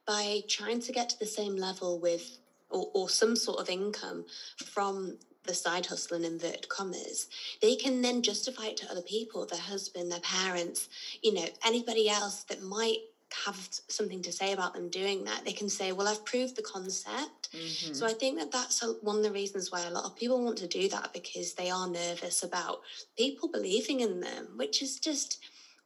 by 0.06 0.40
trying 0.48 0.80
to 0.80 0.92
get 0.92 1.08
to 1.10 1.18
the 1.18 1.26
same 1.26 1.56
level 1.56 1.98
with 1.98 2.38
or, 2.70 2.88
or 2.94 3.08
some 3.08 3.36
sort 3.36 3.60
of 3.60 3.68
income 3.68 4.24
from 4.64 5.18
the 5.44 5.54
side 5.54 5.86
hustle 5.86 6.16
and 6.16 6.24
inverted 6.24 6.68
commas, 6.68 7.28
they 7.60 7.74
can 7.74 8.02
then 8.02 8.22
justify 8.22 8.66
it 8.66 8.76
to 8.78 8.90
other 8.90 9.02
people, 9.02 9.44
their 9.44 9.60
husband, 9.60 10.10
their 10.10 10.20
parents, 10.20 10.88
you 11.22 11.34
know, 11.34 11.46
anybody 11.64 12.08
else 12.08 12.44
that 12.44 12.62
might 12.62 12.98
have 13.46 13.68
something 13.88 14.22
to 14.22 14.32
say 14.32 14.52
about 14.52 14.74
them 14.74 14.88
doing 14.88 15.24
that. 15.24 15.44
They 15.44 15.52
can 15.52 15.68
say, 15.68 15.92
well, 15.92 16.08
I've 16.08 16.24
proved 16.24 16.56
the 16.56 16.62
concept. 16.62 17.50
Mm-hmm. 17.52 17.94
So 17.94 18.06
I 18.06 18.12
think 18.12 18.38
that 18.38 18.52
that's 18.52 18.84
one 19.00 19.16
of 19.16 19.22
the 19.22 19.32
reasons 19.32 19.72
why 19.72 19.82
a 19.82 19.90
lot 19.90 20.04
of 20.04 20.16
people 20.16 20.44
want 20.44 20.58
to 20.58 20.66
do 20.66 20.88
that 20.90 21.12
because 21.12 21.54
they 21.54 21.70
are 21.70 21.88
nervous 21.88 22.42
about 22.42 22.80
people 23.16 23.48
believing 23.48 24.00
in 24.00 24.20
them, 24.20 24.48
which 24.56 24.82
is 24.82 25.00
just 25.00 25.42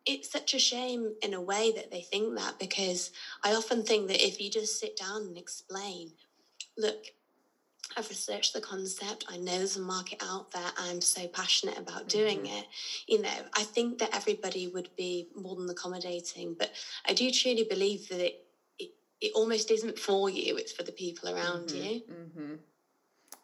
it's 0.06 0.30
such 0.30 0.54
a 0.54 0.58
shame 0.58 1.14
in 1.22 1.34
a 1.34 1.40
way 1.40 1.72
that 1.74 1.90
they 1.90 2.00
think 2.00 2.36
that 2.36 2.58
because 2.58 3.10
I 3.42 3.54
often 3.54 3.82
think 3.82 4.08
that 4.08 4.24
if 4.24 4.40
you 4.40 4.50
just 4.50 4.78
sit 4.78 4.96
down 4.96 5.22
and 5.22 5.36
explain, 5.36 6.12
look, 6.78 7.06
I've 7.96 8.08
researched 8.08 8.52
the 8.52 8.60
concept. 8.60 9.24
I 9.28 9.36
know 9.36 9.58
there's 9.58 9.76
a 9.76 9.80
market 9.80 10.22
out 10.22 10.50
there. 10.52 10.70
I'm 10.78 11.00
so 11.00 11.26
passionate 11.28 11.78
about 11.78 12.08
doing 12.08 12.38
mm-hmm. 12.38 12.56
it. 12.56 12.66
You 13.06 13.22
know, 13.22 13.30
I 13.56 13.62
think 13.62 13.98
that 13.98 14.14
everybody 14.14 14.68
would 14.68 14.90
be 14.96 15.28
more 15.34 15.56
than 15.56 15.68
accommodating, 15.68 16.54
but 16.58 16.70
I 17.08 17.12
do 17.12 17.30
truly 17.30 17.64
believe 17.64 18.08
that 18.08 18.20
it 18.20 18.42
it, 18.78 18.90
it 19.20 19.32
almost 19.34 19.70
isn't 19.70 19.98
for 19.98 20.28
you. 20.28 20.56
It's 20.56 20.72
for 20.72 20.82
the 20.82 20.92
people 20.92 21.34
around 21.34 21.68
mm-hmm. 21.68 21.82
you. 21.82 22.02
Mm-hmm. 22.10 22.54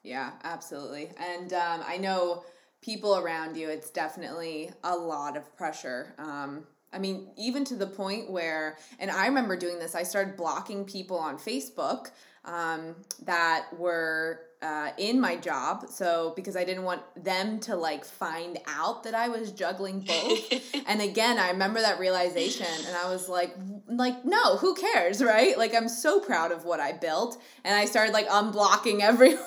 Yeah, 0.03 0.33
absolutely. 0.43 1.11
And 1.17 1.53
um, 1.53 1.83
I 1.87 1.97
know 1.97 2.45
people 2.83 3.17
around 3.17 3.57
you, 3.57 3.71
it's 3.71 3.91
definitely 3.91 4.71
a 4.85 4.95
lot 4.95 5.37
of 5.37 5.57
pressure. 5.57 6.15
Um, 6.19 6.65
I 6.93 6.99
mean, 6.99 7.31
even 7.39 7.65
to 7.67 7.77
the 7.77 7.87
point 7.87 8.31
where, 8.31 8.77
and 8.99 9.11
I 9.11 9.27
remember 9.27 9.57
doing 9.57 9.79
this, 9.79 9.95
I 9.95 10.03
started 10.03 10.37
blocking 10.37 10.85
people 10.85 11.17
on 11.17 11.39
Facebook 11.39 12.11
um, 12.45 12.97
that 13.23 13.67
were 13.79 14.41
uh, 14.63 14.91
in 14.97 15.21
my 15.21 15.37
job. 15.37 15.89
So, 15.89 16.33
because 16.37 16.57
I 16.57 16.65
didn't 16.65 16.85
want 16.85 17.03
them 17.17 17.59
to 17.61 17.77
like 17.77 18.05
find 18.05 18.59
out 18.67 19.03
that 19.05 19.15
I 19.15 19.29
was 19.29 19.53
juggling 19.53 20.01
both. 20.01 20.53
and 20.87 21.01
again, 21.01 21.39
I 21.39 21.51
remember 21.51 21.81
that 21.81 21.99
realization 21.99 22.67
and 22.87 22.97
I 22.97 23.11
was 23.11 23.29
like, 23.29 23.57
like, 23.89 24.25
no, 24.25 24.57
who 24.57 24.75
cares, 24.75 25.23
right? 25.23 25.59
Like, 25.59 25.75
I'm 25.75 25.89
so 25.89 26.21
proud 26.21 26.53
of 26.53 26.65
what 26.65 26.79
I 26.79 26.93
built. 26.93 27.41
And 27.65 27.75
I 27.75 27.87
started 27.87 28.13
like 28.13 28.29
unblocking 28.29 29.01
everyone 29.03 29.41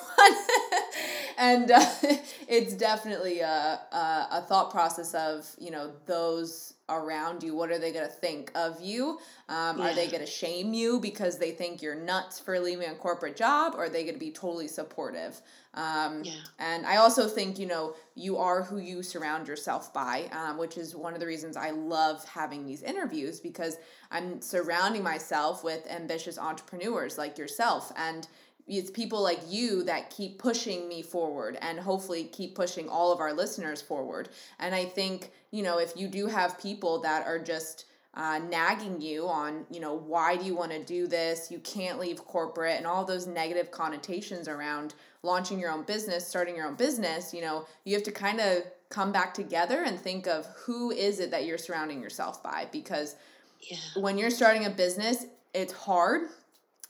and 1.38 1.70
uh, 1.70 1.84
it's 2.48 2.74
definitely 2.74 3.40
a, 3.40 3.80
a, 3.92 4.28
a 4.32 4.44
thought 4.48 4.70
process 4.70 5.14
of 5.14 5.48
you 5.58 5.70
know 5.70 5.92
those 6.06 6.74
around 6.88 7.42
you 7.42 7.54
what 7.54 7.70
are 7.70 7.78
they 7.78 7.92
going 7.92 8.06
to 8.06 8.12
think 8.12 8.52
of 8.54 8.80
you 8.80 9.18
um, 9.48 9.78
yeah. 9.78 9.90
are 9.90 9.94
they 9.94 10.06
going 10.06 10.20
to 10.20 10.26
shame 10.26 10.72
you 10.72 11.00
because 11.00 11.36
they 11.36 11.50
think 11.50 11.82
you're 11.82 11.96
nuts 11.96 12.38
for 12.38 12.60
leaving 12.60 12.88
a 12.88 12.94
corporate 12.94 13.36
job 13.36 13.74
or 13.74 13.84
are 13.84 13.88
they 13.88 14.04
going 14.04 14.14
to 14.14 14.20
be 14.20 14.30
totally 14.30 14.68
supportive 14.68 15.40
um, 15.74 16.22
yeah. 16.22 16.32
and 16.60 16.86
i 16.86 16.96
also 16.96 17.26
think 17.26 17.58
you 17.58 17.66
know 17.66 17.94
you 18.14 18.36
are 18.36 18.62
who 18.62 18.78
you 18.78 19.02
surround 19.02 19.48
yourself 19.48 19.92
by 19.92 20.30
um, 20.30 20.58
which 20.58 20.78
is 20.78 20.94
one 20.94 21.12
of 21.12 21.18
the 21.18 21.26
reasons 21.26 21.56
i 21.56 21.70
love 21.70 22.24
having 22.28 22.64
these 22.64 22.84
interviews 22.84 23.40
because 23.40 23.78
i'm 24.12 24.40
surrounding 24.40 25.02
myself 25.02 25.64
with 25.64 25.84
ambitious 25.90 26.38
entrepreneurs 26.38 27.18
like 27.18 27.36
yourself 27.36 27.92
and 27.96 28.28
it's 28.66 28.90
people 28.90 29.22
like 29.22 29.40
you 29.48 29.84
that 29.84 30.10
keep 30.10 30.38
pushing 30.38 30.88
me 30.88 31.02
forward 31.02 31.56
and 31.60 31.78
hopefully 31.78 32.24
keep 32.24 32.54
pushing 32.54 32.88
all 32.88 33.12
of 33.12 33.20
our 33.20 33.32
listeners 33.32 33.80
forward. 33.80 34.28
And 34.58 34.74
I 34.74 34.84
think, 34.84 35.30
you 35.52 35.62
know, 35.62 35.78
if 35.78 35.96
you 35.96 36.08
do 36.08 36.26
have 36.26 36.58
people 36.60 37.00
that 37.02 37.26
are 37.26 37.38
just 37.38 37.84
uh, 38.14 38.40
nagging 38.50 39.00
you 39.00 39.28
on, 39.28 39.66
you 39.70 39.78
know, 39.78 39.94
why 39.94 40.36
do 40.36 40.44
you 40.44 40.56
want 40.56 40.72
to 40.72 40.82
do 40.82 41.06
this? 41.06 41.50
You 41.50 41.58
can't 41.60 42.00
leave 42.00 42.24
corporate 42.24 42.76
and 42.76 42.86
all 42.86 43.04
those 43.04 43.26
negative 43.26 43.70
connotations 43.70 44.48
around 44.48 44.94
launching 45.22 45.60
your 45.60 45.70
own 45.70 45.82
business, 45.82 46.26
starting 46.26 46.56
your 46.56 46.66
own 46.66 46.74
business, 46.74 47.34
you 47.34 47.42
know, 47.42 47.66
you 47.84 47.94
have 47.94 48.04
to 48.04 48.12
kind 48.12 48.40
of 48.40 48.62
come 48.88 49.12
back 49.12 49.34
together 49.34 49.82
and 49.84 49.98
think 49.98 50.26
of 50.26 50.46
who 50.56 50.90
is 50.90 51.20
it 51.20 51.30
that 51.30 51.44
you're 51.44 51.58
surrounding 51.58 52.00
yourself 52.00 52.42
by 52.42 52.66
because 52.72 53.16
yeah. 53.60 53.76
when 53.96 54.16
you're 54.16 54.30
starting 54.30 54.64
a 54.64 54.70
business, 54.70 55.26
it's 55.52 55.72
hard 55.72 56.28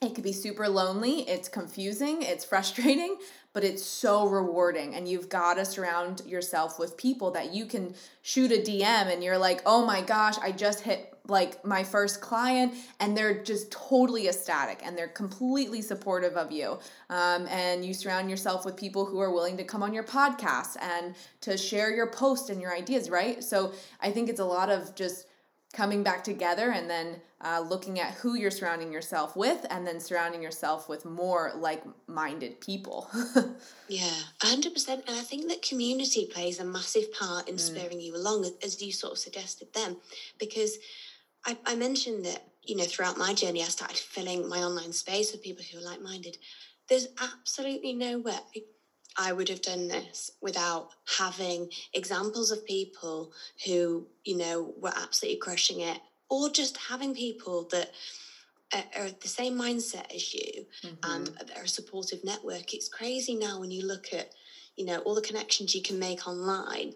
it 0.03 0.15
could 0.15 0.25
be 0.25 0.33
super 0.33 0.69
lonely, 0.69 1.21
it's 1.29 1.49
confusing, 1.49 2.23
it's 2.23 2.45
frustrating, 2.45 3.17
but 3.53 3.65
it's 3.65 3.85
so 3.85 4.29
rewarding. 4.29 4.95
And 4.95 5.09
you've 5.09 5.29
got 5.29 5.55
to 5.55 5.65
surround 5.65 6.23
yourself 6.27 6.79
with 6.79 6.97
people 6.97 7.31
that 7.31 7.55
you 7.55 7.65
can 7.65 7.95
shoot 8.21 8.53
a 8.53 8.61
DM 8.61 9.13
and 9.13 9.25
you're 9.25 9.39
like, 9.39 9.63
oh 9.65 9.87
my 9.87 10.03
gosh, 10.03 10.37
I 10.39 10.53
just 10.53 10.81
hit 10.81 11.17
like 11.29 11.65
my 11.65 11.83
first 11.83 12.21
client 12.21 12.75
and 13.01 13.17
they're 13.17 13.43
just 13.43 13.71
totally 13.71 14.29
ecstatic 14.29 14.81
and 14.85 14.97
they're 14.97 15.09
completely 15.09 15.83
supportive 15.83 16.37
of 16.37 16.53
you 16.53 16.79
um, 17.11 17.47
and 17.49 17.85
you 17.85 17.95
surround 17.95 18.31
yourself 18.31 18.65
with 18.65 18.77
people 18.77 19.05
who 19.05 19.19
are 19.21 19.33
willing 19.33 19.57
to 19.57 19.65
come 19.65 19.83
on 19.83 19.93
your 19.93 20.05
podcast 20.05 20.77
and 20.81 21.15
to 21.41 21.57
share 21.57 21.95
your 21.95 22.07
post 22.07 22.51
and 22.51 22.61
your 22.61 22.75
ideas 22.75 23.11
right 23.11 23.43
so 23.43 23.73
i 24.01 24.11
think 24.11 24.29
it's 24.29 24.41
a 24.41 24.45
lot 24.45 24.71
of 24.71 24.95
just 24.95 25.27
coming 25.77 26.03
back 26.03 26.25
together 26.25 26.71
and 26.73 26.89
then 26.89 27.21
uh, 27.43 27.61
looking 27.61 28.01
at 28.01 28.13
who 28.15 28.35
you're 28.35 28.51
surrounding 28.51 28.91
yourself 28.91 29.37
with 29.37 29.67
and 29.69 29.87
then 29.87 30.01
surrounding 30.01 30.43
yourself 30.43 30.89
with 30.89 31.05
more 31.05 31.53
like-minded 31.57 32.61
people. 32.61 33.09
Yeah 33.89 34.11
100% 34.41 34.89
and 34.89 35.03
i 35.07 35.23
think 35.23 35.47
that 35.47 35.63
community 35.63 36.27
plays 36.27 36.59
a 36.59 36.65
massive 36.65 37.13
part 37.13 37.49
in 37.49 37.55
mm. 37.55 37.61
spurring 37.61 38.01
you 38.01 38.17
along 38.17 38.51
as 38.65 38.83
you 38.83 38.91
sort 38.91 39.13
of 39.13 39.19
suggested 39.19 39.69
then. 39.75 39.97
Because 40.41 40.79
I, 41.45 41.57
I 41.65 41.77
mentioned 41.77 42.25
that 42.25 42.43
you 42.65 42.75
know 42.75 42.83
throughout 42.83 43.17
my 43.17 43.33
journey 43.33 43.63
i 43.63 43.67
started 43.67 43.97
filling 43.97 44.49
my 44.49 44.65
online 44.65 44.93
space 44.93 45.31
with 45.31 45.45
people 45.45 45.63
who 45.63 45.79
are 45.79 45.85
like-minded. 45.85 46.37
There's 46.89 47.07
absolutely 47.23 47.93
no 47.93 48.19
way 48.19 48.65
I 49.19 49.33
would 49.33 49.49
have 49.49 49.63
done 49.63 49.89
this 49.89 50.31
without 50.41 50.91
having 51.19 51.71
examples 51.95 52.51
of 52.51 52.67
people 52.67 53.33
who, 53.65 54.07
you 54.25 54.37
know, 54.37 54.75
were 54.79 54.93
absolutely 54.95 55.39
crushing 55.39 55.81
it, 55.81 55.99
or 56.29 56.51
just 56.51 56.77
having 56.77 57.15
people 57.15 57.69
that 57.71 57.93
are 58.99 59.09
the 59.23 59.29
same 59.29 59.57
mindset 59.57 60.13
as 60.15 60.35
you 60.35 60.67
mm-hmm. 60.85 61.11
and 61.11 61.31
are 61.57 61.63
a 61.65 61.69
supportive 61.69 62.25
network. 62.25 62.75
It's 62.75 62.89
crazy 62.89 63.35
now 63.35 63.61
when 63.61 63.71
you 63.71 63.87
look 63.87 64.13
at 64.13 64.33
you 64.77 64.85
know 64.85 64.99
all 64.99 65.15
the 65.15 65.21
connections 65.21 65.75
you 65.75 65.83
can 65.83 65.99
make 65.99 66.27
online 66.27 66.93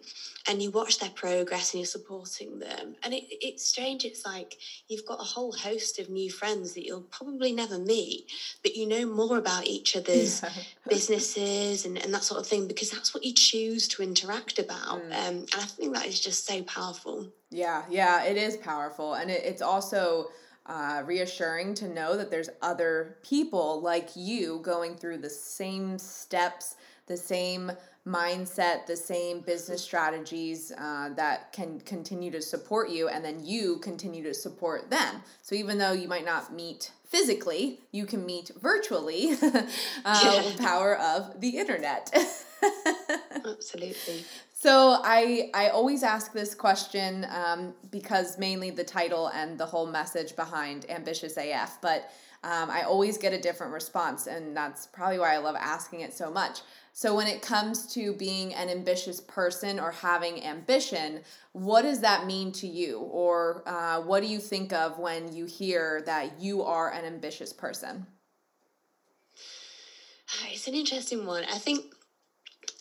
and 0.47 0.61
you 0.61 0.71
watch 0.71 0.99
their 0.99 1.09
progress 1.09 1.73
and 1.73 1.81
you're 1.81 1.87
supporting 1.87 2.59
them 2.59 2.95
and 3.03 3.13
it, 3.13 3.23
it's 3.29 3.65
strange 3.65 4.05
it's 4.05 4.25
like 4.25 4.57
you've 4.87 5.05
got 5.05 5.19
a 5.19 5.23
whole 5.23 5.51
host 5.51 5.99
of 5.99 6.09
new 6.09 6.29
friends 6.29 6.73
that 6.73 6.85
you'll 6.85 7.01
probably 7.01 7.51
never 7.51 7.77
meet 7.77 8.31
but 8.63 8.75
you 8.75 8.87
know 8.87 9.05
more 9.05 9.37
about 9.37 9.65
each 9.65 9.95
other's 9.95 10.41
yeah. 10.41 10.49
businesses 10.89 11.85
and, 11.85 11.97
and 11.97 12.13
that 12.13 12.23
sort 12.23 12.39
of 12.39 12.47
thing 12.47 12.67
because 12.67 12.89
that's 12.89 13.13
what 13.13 13.23
you 13.23 13.33
choose 13.33 13.87
to 13.87 14.03
interact 14.03 14.59
about 14.59 15.01
mm. 15.01 15.05
um, 15.05 15.11
and 15.11 15.49
i 15.55 15.65
think 15.65 15.93
that 15.93 16.05
is 16.05 16.19
just 16.19 16.45
so 16.45 16.61
powerful 16.63 17.27
yeah 17.49 17.83
yeah 17.89 18.23
it 18.23 18.37
is 18.37 18.57
powerful 18.57 19.15
and 19.15 19.29
it, 19.29 19.43
it's 19.43 19.61
also 19.61 20.27
uh, 20.67 21.01
reassuring 21.05 21.73
to 21.73 21.87
know 21.87 22.15
that 22.15 22.29
there's 22.29 22.49
other 22.61 23.17
people 23.23 23.81
like 23.81 24.09
you 24.15 24.59
going 24.61 24.95
through 24.95 25.17
the 25.17 25.29
same 25.29 25.97
steps, 25.97 26.75
the 27.11 27.17
same 27.17 27.73
mindset, 28.07 28.85
the 28.87 28.95
same 28.95 29.41
business 29.41 29.83
strategies 29.83 30.71
uh, 30.77 31.09
that 31.15 31.51
can 31.51 31.79
continue 31.81 32.31
to 32.31 32.41
support 32.41 32.89
you, 32.89 33.09
and 33.09 33.23
then 33.23 33.45
you 33.45 33.77
continue 33.79 34.23
to 34.23 34.33
support 34.33 34.89
them. 34.89 35.21
So 35.41 35.55
even 35.55 35.77
though 35.77 35.91
you 35.91 36.07
might 36.07 36.25
not 36.25 36.53
meet 36.53 36.91
physically, 37.05 37.81
you 37.91 38.05
can 38.05 38.25
meet 38.25 38.49
virtually 38.61 39.33
uh, 39.41 40.21
yeah. 40.23 40.37
with 40.37 40.55
the 40.55 40.63
power 40.63 40.97
of 40.97 41.41
the 41.41 41.49
internet. 41.49 42.09
Absolutely. 43.45 44.23
So 44.53 45.01
I 45.03 45.49
I 45.53 45.69
always 45.69 46.01
ask 46.01 46.31
this 46.31 46.55
question 46.55 47.27
um, 47.29 47.73
because 47.91 48.37
mainly 48.37 48.69
the 48.69 48.85
title 48.85 49.27
and 49.27 49.57
the 49.57 49.65
whole 49.65 49.87
message 49.87 50.35
behind 50.37 50.89
ambitious 50.89 51.35
AF, 51.35 51.81
but 51.81 52.09
um, 52.43 52.71
I 52.71 52.81
always 52.83 53.17
get 53.17 53.33
a 53.33 53.39
different 53.39 53.71
response, 53.71 54.25
and 54.25 54.57
that's 54.57 54.87
probably 54.87 55.19
why 55.19 55.35
I 55.35 55.37
love 55.37 55.55
asking 55.59 56.01
it 56.01 56.13
so 56.13 56.31
much. 56.31 56.61
So 56.93 57.15
when 57.15 57.27
it 57.27 57.41
comes 57.41 57.85
to 57.93 58.13
being 58.13 58.53
an 58.55 58.67
ambitious 58.67 59.21
person 59.21 59.79
or 59.79 59.91
having 59.91 60.43
ambition, 60.43 61.21
what 61.51 61.83
does 61.83 61.99
that 62.01 62.25
mean 62.25 62.51
to 62.53 62.67
you, 62.67 62.99
or 62.99 63.63
uh, 63.67 64.01
what 64.01 64.21
do 64.21 64.27
you 64.27 64.39
think 64.39 64.73
of 64.73 64.97
when 64.97 65.33
you 65.33 65.45
hear 65.45 66.01
that 66.07 66.41
you 66.41 66.63
are 66.63 66.91
an 66.91 67.05
ambitious 67.05 67.53
person? 67.53 68.05
It's 70.51 70.67
an 70.67 70.75
interesting 70.75 71.25
one. 71.25 71.43
I 71.43 71.57
think 71.57 71.93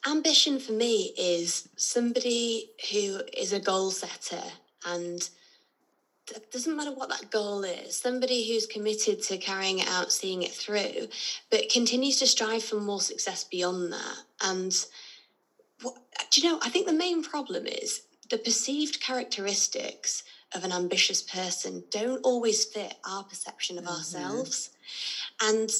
ambition 0.06 0.58
for 0.58 0.72
me 0.72 1.12
is 1.18 1.68
somebody 1.76 2.70
who 2.90 3.20
is 3.36 3.52
a 3.52 3.60
goal 3.60 3.90
setter 3.90 4.42
and 4.86 5.28
it 6.30 6.50
doesn't 6.50 6.76
matter 6.76 6.92
what 6.92 7.08
that 7.08 7.30
goal 7.30 7.64
is, 7.64 7.96
somebody 7.96 8.48
who's 8.48 8.66
committed 8.66 9.22
to 9.24 9.38
carrying 9.38 9.80
it 9.80 9.88
out, 9.88 10.12
seeing 10.12 10.42
it 10.42 10.52
through, 10.52 11.08
but 11.50 11.70
continues 11.70 12.18
to 12.18 12.26
strive 12.26 12.62
for 12.62 12.80
more 12.80 13.00
success 13.00 13.44
beyond 13.44 13.92
that. 13.92 14.16
And 14.42 14.74
what, 15.82 15.96
do 16.30 16.40
you 16.40 16.48
know, 16.48 16.58
I 16.62 16.68
think 16.68 16.86
the 16.86 16.92
main 16.92 17.22
problem 17.22 17.66
is 17.66 18.02
the 18.30 18.38
perceived 18.38 19.00
characteristics 19.00 20.22
of 20.54 20.64
an 20.64 20.72
ambitious 20.72 21.22
person 21.22 21.84
don't 21.90 22.20
always 22.24 22.64
fit 22.64 22.94
our 23.04 23.24
perception 23.24 23.78
of 23.78 23.84
mm-hmm. 23.84 23.94
ourselves. 23.94 24.70
And 25.42 25.70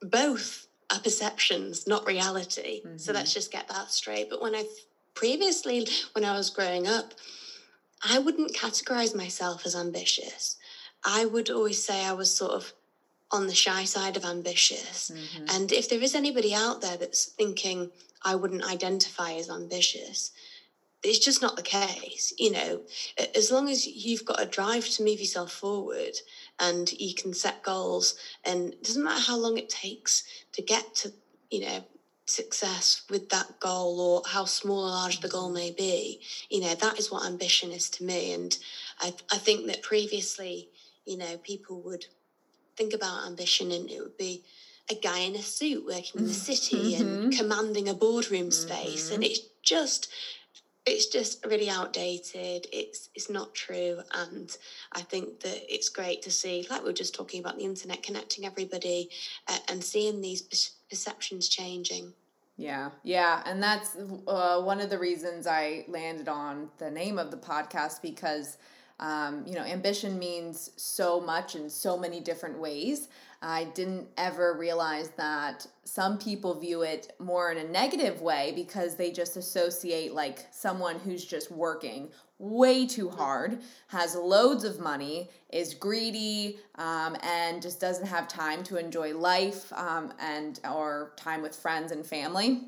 both 0.00 0.66
are 0.92 1.00
perceptions, 1.00 1.86
not 1.86 2.06
reality. 2.06 2.82
Mm-hmm. 2.84 2.98
So 2.98 3.12
let's 3.12 3.32
just 3.32 3.50
get 3.50 3.68
that 3.68 3.90
straight. 3.90 4.28
But 4.28 4.42
when 4.42 4.54
I 4.54 4.64
previously, 5.14 5.86
when 6.12 6.24
I 6.24 6.36
was 6.36 6.50
growing 6.50 6.86
up, 6.86 7.14
I 8.02 8.18
wouldn't 8.18 8.54
categorize 8.54 9.14
myself 9.14 9.64
as 9.64 9.76
ambitious. 9.76 10.56
I 11.04 11.24
would 11.24 11.50
always 11.50 11.82
say 11.82 12.04
I 12.04 12.12
was 12.12 12.34
sort 12.34 12.52
of 12.52 12.72
on 13.30 13.46
the 13.46 13.54
shy 13.54 13.84
side 13.84 14.16
of 14.16 14.24
ambitious. 14.24 15.10
Mm-hmm. 15.10 15.46
And 15.50 15.72
if 15.72 15.88
there 15.88 16.02
is 16.02 16.14
anybody 16.14 16.54
out 16.54 16.80
there 16.80 16.96
that's 16.96 17.26
thinking 17.26 17.90
I 18.24 18.34
wouldn't 18.34 18.64
identify 18.70 19.32
as 19.32 19.48
ambitious, 19.50 20.32
it's 21.02 21.18
just 21.18 21.42
not 21.42 21.56
the 21.56 21.62
case. 21.62 22.32
You 22.38 22.52
know, 22.52 22.80
as 23.34 23.50
long 23.50 23.68
as 23.68 23.86
you've 23.86 24.24
got 24.24 24.42
a 24.42 24.46
drive 24.46 24.88
to 24.90 25.02
move 25.02 25.18
yourself 25.18 25.52
forward 25.52 26.14
and 26.60 26.92
you 26.92 27.14
can 27.14 27.32
set 27.32 27.62
goals, 27.62 28.16
and 28.44 28.74
it 28.74 28.84
doesn't 28.84 29.02
matter 29.02 29.22
how 29.22 29.38
long 29.38 29.58
it 29.58 29.68
takes 29.68 30.24
to 30.52 30.62
get 30.62 30.94
to, 30.96 31.12
you 31.50 31.60
know, 31.60 31.84
success 32.32 33.02
with 33.10 33.28
that 33.28 33.60
goal 33.60 34.00
or 34.00 34.22
how 34.26 34.44
small 34.44 34.84
or 34.84 34.88
large 34.88 35.20
the 35.20 35.28
goal 35.28 35.50
may 35.50 35.70
be, 35.70 36.20
you 36.50 36.60
know, 36.60 36.74
that 36.74 36.98
is 36.98 37.10
what 37.10 37.26
ambition 37.26 37.70
is 37.70 37.90
to 37.90 38.04
me. 38.04 38.32
And 38.32 38.56
I, 39.00 39.12
I 39.32 39.38
think 39.38 39.66
that 39.66 39.82
previously, 39.82 40.68
you 41.04 41.18
know, 41.18 41.36
people 41.38 41.80
would 41.82 42.06
think 42.76 42.94
about 42.94 43.26
ambition 43.26 43.70
and 43.70 43.90
it 43.90 44.00
would 44.00 44.16
be 44.16 44.42
a 44.90 44.94
guy 44.94 45.20
in 45.20 45.36
a 45.36 45.42
suit 45.42 45.84
working 45.86 46.20
in 46.20 46.26
the 46.26 46.34
city 46.34 46.94
mm-hmm. 46.94 47.02
and 47.02 47.36
commanding 47.36 47.88
a 47.88 47.94
boardroom 47.94 48.50
space. 48.50 49.06
Mm-hmm. 49.06 49.14
And 49.14 49.24
it's 49.24 49.40
just 49.62 50.08
it's 50.84 51.06
just 51.06 51.46
really 51.46 51.70
outdated 51.70 52.66
it's 52.72 53.08
it's 53.14 53.30
not 53.30 53.54
true 53.54 54.00
and 54.14 54.56
i 54.94 55.00
think 55.00 55.38
that 55.40 55.62
it's 55.72 55.88
great 55.88 56.22
to 56.22 56.30
see 56.30 56.66
like 56.70 56.82
we 56.82 56.90
are 56.90 56.92
just 56.92 57.14
talking 57.14 57.38
about 57.38 57.56
the 57.56 57.64
internet 57.64 58.02
connecting 58.02 58.44
everybody 58.44 59.08
uh, 59.48 59.58
and 59.68 59.84
seeing 59.84 60.20
these 60.20 60.42
perceptions 60.90 61.48
changing 61.48 62.12
yeah. 62.62 62.90
Yeah. 63.02 63.42
And 63.44 63.60
that's 63.60 63.96
uh, 64.28 64.60
one 64.60 64.80
of 64.80 64.88
the 64.88 64.98
reasons 64.98 65.46
i 65.46 65.84
landed 65.88 66.28
on 66.28 66.68
the 66.78 66.90
name 66.90 67.18
of 67.18 67.30
the 67.32 67.36
podcast 67.36 68.00
because 68.02 68.56
um, 69.00 69.42
you 69.46 69.54
know 69.54 69.62
ambition 69.62 70.16
means 70.16 70.70
so 70.76 71.20
much 71.20 71.56
in 71.56 71.68
so 71.68 71.98
many 71.98 72.20
different 72.20 72.58
ways. 72.58 73.08
I 73.44 73.64
didn't 73.64 74.06
ever 74.16 74.56
realize 74.56 75.08
that 75.16 75.66
some 75.82 76.16
people 76.18 76.54
view 76.60 76.82
it 76.82 77.12
more 77.18 77.50
in 77.50 77.58
a 77.58 77.68
negative 77.68 78.20
way 78.20 78.52
because 78.54 78.94
they 78.94 79.10
just 79.10 79.36
associate 79.36 80.14
like 80.14 80.46
someone 80.52 81.00
who's 81.00 81.24
just 81.24 81.50
working 81.50 82.10
way 82.42 82.84
too 82.86 83.08
hard, 83.08 83.60
has 83.86 84.16
loads 84.16 84.64
of 84.64 84.80
money, 84.80 85.30
is 85.50 85.74
greedy, 85.74 86.58
um, 86.74 87.16
and 87.22 87.62
just 87.62 87.80
doesn't 87.80 88.06
have 88.06 88.26
time 88.26 88.64
to 88.64 88.76
enjoy 88.76 89.16
life 89.16 89.72
um, 89.74 90.12
and 90.18 90.58
or 90.70 91.12
time 91.16 91.40
with 91.40 91.54
friends 91.54 91.92
and 91.92 92.04
family 92.04 92.64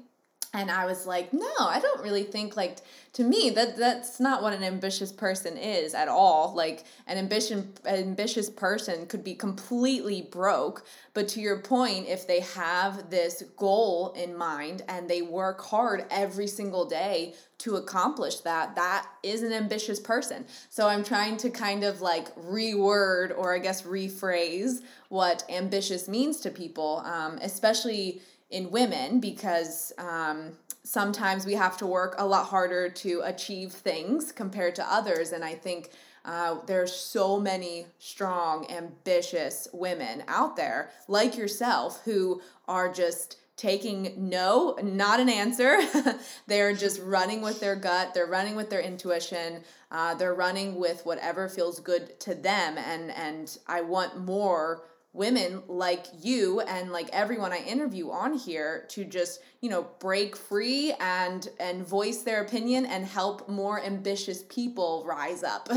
and 0.55 0.71
i 0.71 0.87
was 0.87 1.07
like 1.07 1.33
no 1.33 1.53
i 1.61 1.79
don't 1.79 2.03
really 2.03 2.25
think 2.25 2.57
like 2.57 2.79
to 3.15 3.23
me 3.23 3.49
that 3.51 3.77
that's 3.77 4.19
not 4.19 4.43
what 4.43 4.53
an 4.53 4.65
ambitious 4.65 5.13
person 5.13 5.57
is 5.57 5.95
at 5.95 6.09
all. 6.09 6.53
Like 6.55 6.83
an 7.07 7.17
ambition 7.17 7.73
ambitious 7.87 8.51
person 8.51 9.07
could 9.07 9.23
be 9.23 9.35
completely 9.35 10.23
broke. 10.23 10.85
But 11.15 11.29
to 11.29 11.41
your 11.41 11.61
point 11.61 12.09
if 12.09 12.27
they 12.27 12.41
have 12.41 13.11
this 13.11 13.45
goal 13.57 14.13
in 14.17 14.37
mind 14.37 14.83
and 14.89 15.09
they 15.09 15.23
work 15.23 15.63
hard 15.63 16.07
every 16.11 16.49
single 16.49 16.87
day 16.87 17.35
to 17.59 17.77
accomplish 17.77 18.41
that 18.41 18.75
that 18.75 19.07
is 19.23 19.45
an 19.45 19.53
ambitious 19.53 20.01
person. 20.01 20.45
So 20.69 20.89
i'm 20.89 21.05
trying 21.05 21.37
to 21.39 21.51
kind 21.51 21.85
of 21.85 22.01
like 22.01 22.35
reword 22.35 23.39
or 23.39 23.55
i 23.55 23.59
guess 23.59 23.83
rephrase 23.83 24.83
what 25.09 25.45
ambitious 25.49 26.09
means 26.09 26.41
to 26.41 26.51
people 26.51 27.01
um, 27.07 27.39
especially 27.43 28.21
in 28.51 28.71
women 28.71 29.21
because 29.21 29.93
um, 29.99 30.53
sometimes 30.85 31.47
we 31.47 31.55
have 31.55 31.77
to 31.79 31.87
work 31.87 32.15
a 32.19 32.27
lot 32.27 32.47
harder 32.47 32.89
to 32.89 33.23
achieve 33.25 33.73
things 33.73 34.33
compared 34.33 34.75
to 34.77 34.93
others. 34.93 35.33
And 35.33 35.45
I 35.45 35.55
think 35.55 35.91
uh, 36.25 36.59
there's 36.67 36.95
so 36.95 37.39
many 37.39 37.87
strong, 37.99 38.71
ambitious 38.71 39.69
women 39.73 40.23
out 40.29 40.57
there 40.57 40.91
like 41.09 41.37
yourself 41.37 42.03
who 42.05 42.41
are 42.69 42.93
just 42.93 43.39
taking 43.57 44.15
no, 44.17 44.77
not 44.83 45.21
an 45.21 45.29
answer. 45.29 45.79
they're 46.47 46.75
just 46.75 47.01
running 47.03 47.41
with 47.41 47.61
their 47.61 47.77
gut, 47.77 48.13
they're 48.15 48.27
running 48.27 48.57
with 48.57 48.71
their 48.71 48.81
intuition. 48.81 49.63
Uh, 49.91 50.15
they're 50.15 50.35
running 50.35 50.75
with 50.75 51.05
whatever 51.07 51.49
feels 51.49 51.79
good 51.79 52.19
to 52.19 52.35
them 52.35 52.77
and 52.79 53.13
and 53.13 53.59
I 53.69 53.81
want 53.83 54.19
more 54.19 54.83
women 55.15 55.63
like 55.69 56.07
you 56.21 56.61
and 56.61 56.93
like 56.93 57.09
everyone 57.13 57.53
I 57.53 57.59
interview 57.59 58.11
on 58.11 58.37
here 58.37 58.85
to 58.91 59.05
just, 59.05 59.41
you 59.61 59.71
know, 59.71 59.87
break 60.01 60.37
free 60.37 60.93
and 61.01 61.49
and 61.59 61.87
voice 61.87 62.23
their 62.23 62.43
opinion 62.43 62.85
and 62.85 63.07
help 63.07 63.49
more 63.49 63.81
ambitious 63.83 64.43
people 64.43 65.05
rise 65.07 65.43
up. 65.43 65.69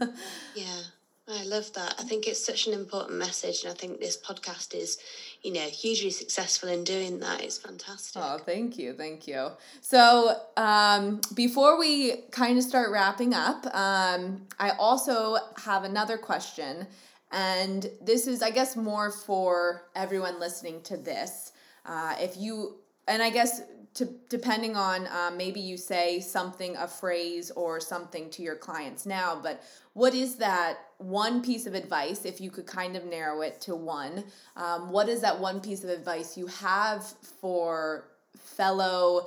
yeah. 0.54 0.82
I 1.28 1.44
love 1.44 1.72
that. 1.74 1.94
I 1.98 2.02
think 2.02 2.26
it's 2.26 2.44
such 2.44 2.66
an 2.66 2.74
important 2.74 3.16
message, 3.16 3.62
and 3.62 3.72
I 3.72 3.76
think 3.76 4.00
this 4.00 4.16
podcast 4.16 4.74
is, 4.74 4.98
you 5.42 5.52
know, 5.52 5.60
hugely 5.60 6.10
successful 6.10 6.68
in 6.68 6.82
doing 6.82 7.20
that. 7.20 7.42
It's 7.42 7.58
fantastic. 7.58 8.20
Oh, 8.22 8.38
thank 8.38 8.76
you, 8.76 8.92
thank 8.92 9.28
you. 9.28 9.50
So, 9.80 10.36
um, 10.56 11.20
before 11.34 11.78
we 11.78 12.22
kind 12.32 12.58
of 12.58 12.64
start 12.64 12.90
wrapping 12.90 13.34
up, 13.34 13.64
um, 13.72 14.48
I 14.58 14.70
also 14.70 15.38
have 15.64 15.84
another 15.84 16.18
question, 16.18 16.88
and 17.32 17.90
this 18.00 18.26
is, 18.26 18.42
I 18.42 18.50
guess, 18.50 18.76
more 18.76 19.10
for 19.10 19.84
everyone 19.96 20.38
listening 20.38 20.82
to 20.82 20.96
this. 20.96 21.52
Uh, 21.86 22.14
if 22.20 22.36
you, 22.36 22.76
and 23.08 23.22
I 23.22 23.30
guess 23.30 23.62
to, 23.94 24.08
depending 24.28 24.76
on 24.76 25.06
um, 25.08 25.36
maybe 25.36 25.60
you 25.60 25.76
say 25.76 26.20
something, 26.20 26.76
a 26.76 26.86
phrase 26.86 27.50
or 27.50 27.80
something 27.80 28.30
to 28.30 28.42
your 28.42 28.56
clients 28.56 29.06
now, 29.06 29.38
but 29.42 29.62
what 29.94 30.14
is 30.14 30.36
that 30.36 30.78
one 30.98 31.42
piece 31.42 31.66
of 31.66 31.74
advice, 31.74 32.24
if 32.24 32.40
you 32.40 32.50
could 32.50 32.66
kind 32.66 32.96
of 32.96 33.04
narrow 33.04 33.42
it 33.42 33.60
to 33.62 33.74
one? 33.74 34.24
Um, 34.56 34.90
what 34.90 35.08
is 35.08 35.20
that 35.22 35.38
one 35.38 35.60
piece 35.60 35.84
of 35.84 35.90
advice 35.90 36.36
you 36.36 36.46
have 36.46 37.04
for 37.40 38.08
fellow 38.38 39.26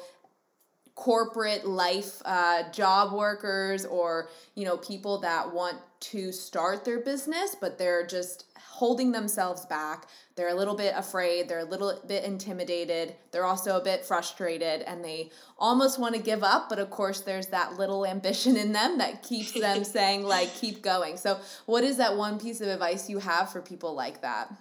corporate 0.95 1.67
life 1.67 2.21
uh, 2.23 2.63
job 2.71 3.11
workers 3.11 3.85
or 3.85 4.29
you 4.55 4.63
know 4.63 4.77
people 4.77 5.19
that 5.19 5.53
want 5.53 5.77
to 6.11 6.31
start 6.31 6.85
their 6.85 6.99
business 6.99 7.55
but 7.59 7.77
they're 7.77 8.05
just 8.05 8.45
holding 8.75 9.13
themselves 9.13 9.65
back. 9.65 10.09
They're 10.35 10.49
a 10.49 10.53
little 10.53 10.75
bit 10.75 10.93
afraid. 10.97 11.47
They're 11.47 11.59
a 11.59 11.63
little 11.63 11.97
bit 12.05 12.25
intimidated. 12.25 13.15
They're 13.31 13.45
also 13.45 13.77
a 13.77 13.83
bit 13.83 14.03
frustrated 14.03 14.81
and 14.81 15.01
they 15.01 15.31
almost 15.57 15.97
want 15.97 16.13
to 16.13 16.21
give 16.21 16.43
up 16.43 16.67
but 16.67 16.77
of 16.77 16.89
course 16.89 17.21
there's 17.21 17.47
that 17.47 17.77
little 17.77 18.05
ambition 18.05 18.57
in 18.57 18.73
them 18.73 18.97
that 18.97 19.23
keeps 19.23 19.53
them 19.53 19.83
saying 19.97 20.23
like 20.23 20.53
keep 20.55 20.81
going. 20.81 21.15
So 21.15 21.39
what 21.65 21.85
is 21.85 21.97
that 21.97 22.17
one 22.17 22.37
piece 22.37 22.59
of 22.59 22.67
advice 22.67 23.09
you 23.09 23.19
have 23.19 23.49
for 23.51 23.61
people 23.61 23.93
like 23.93 24.21
that? 24.21 24.53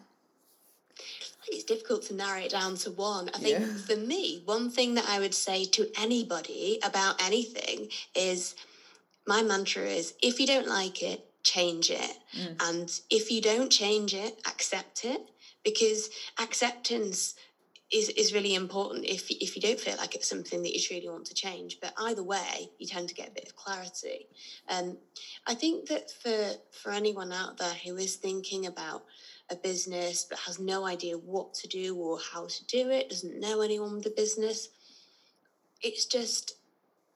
It's 1.48 1.64
difficult 1.64 2.04
to 2.04 2.14
narrow 2.14 2.40
it 2.40 2.50
down 2.50 2.76
to 2.78 2.92
one. 2.92 3.28
I 3.34 3.38
think 3.38 3.58
yeah. 3.58 3.76
for 3.86 3.96
me, 3.96 4.42
one 4.44 4.70
thing 4.70 4.94
that 4.94 5.06
I 5.08 5.18
would 5.18 5.34
say 5.34 5.64
to 5.66 5.88
anybody 6.00 6.78
about 6.84 7.22
anything 7.22 7.88
is 8.14 8.54
my 9.26 9.42
mantra 9.42 9.82
is 9.82 10.14
if 10.22 10.40
you 10.40 10.46
don't 10.46 10.68
like 10.68 11.02
it, 11.02 11.26
change 11.44 11.90
it. 11.90 12.18
Mm. 12.36 12.56
And 12.70 13.00
if 13.10 13.30
you 13.30 13.40
don't 13.40 13.70
change 13.70 14.14
it, 14.14 14.40
accept 14.46 15.04
it 15.04 15.20
because 15.62 16.10
acceptance 16.40 17.34
is, 17.92 18.08
is 18.10 18.34
really 18.34 18.54
important 18.54 19.04
if, 19.04 19.30
if 19.30 19.54
you 19.54 19.62
don't 19.62 19.78
feel 19.78 19.96
like 19.96 20.14
it's 20.14 20.28
something 20.28 20.62
that 20.62 20.74
you 20.74 20.80
truly 20.80 21.08
want 21.08 21.26
to 21.26 21.34
change. 21.34 21.78
But 21.80 21.94
either 21.98 22.24
way, 22.24 22.70
you 22.78 22.86
tend 22.86 23.08
to 23.08 23.14
get 23.14 23.28
a 23.28 23.32
bit 23.32 23.46
of 23.46 23.54
clarity. 23.54 24.26
And 24.68 24.92
um, 24.92 24.96
I 25.46 25.54
think 25.54 25.88
that 25.88 26.10
for, 26.10 26.50
for 26.72 26.90
anyone 26.90 27.32
out 27.32 27.58
there 27.58 27.74
who 27.84 27.96
is 27.96 28.16
thinking 28.16 28.66
about 28.66 29.04
a 29.50 29.56
business 29.56 30.26
but 30.28 30.38
has 30.38 30.58
no 30.58 30.86
idea 30.86 31.16
what 31.16 31.54
to 31.54 31.68
do 31.68 31.94
or 31.94 32.18
how 32.32 32.46
to 32.46 32.66
do 32.66 32.90
it, 32.90 33.10
doesn't 33.10 33.38
know 33.38 33.60
anyone 33.60 33.96
with 33.96 34.06
a 34.06 34.10
business, 34.10 34.70
it's 35.82 36.06
just 36.06 36.54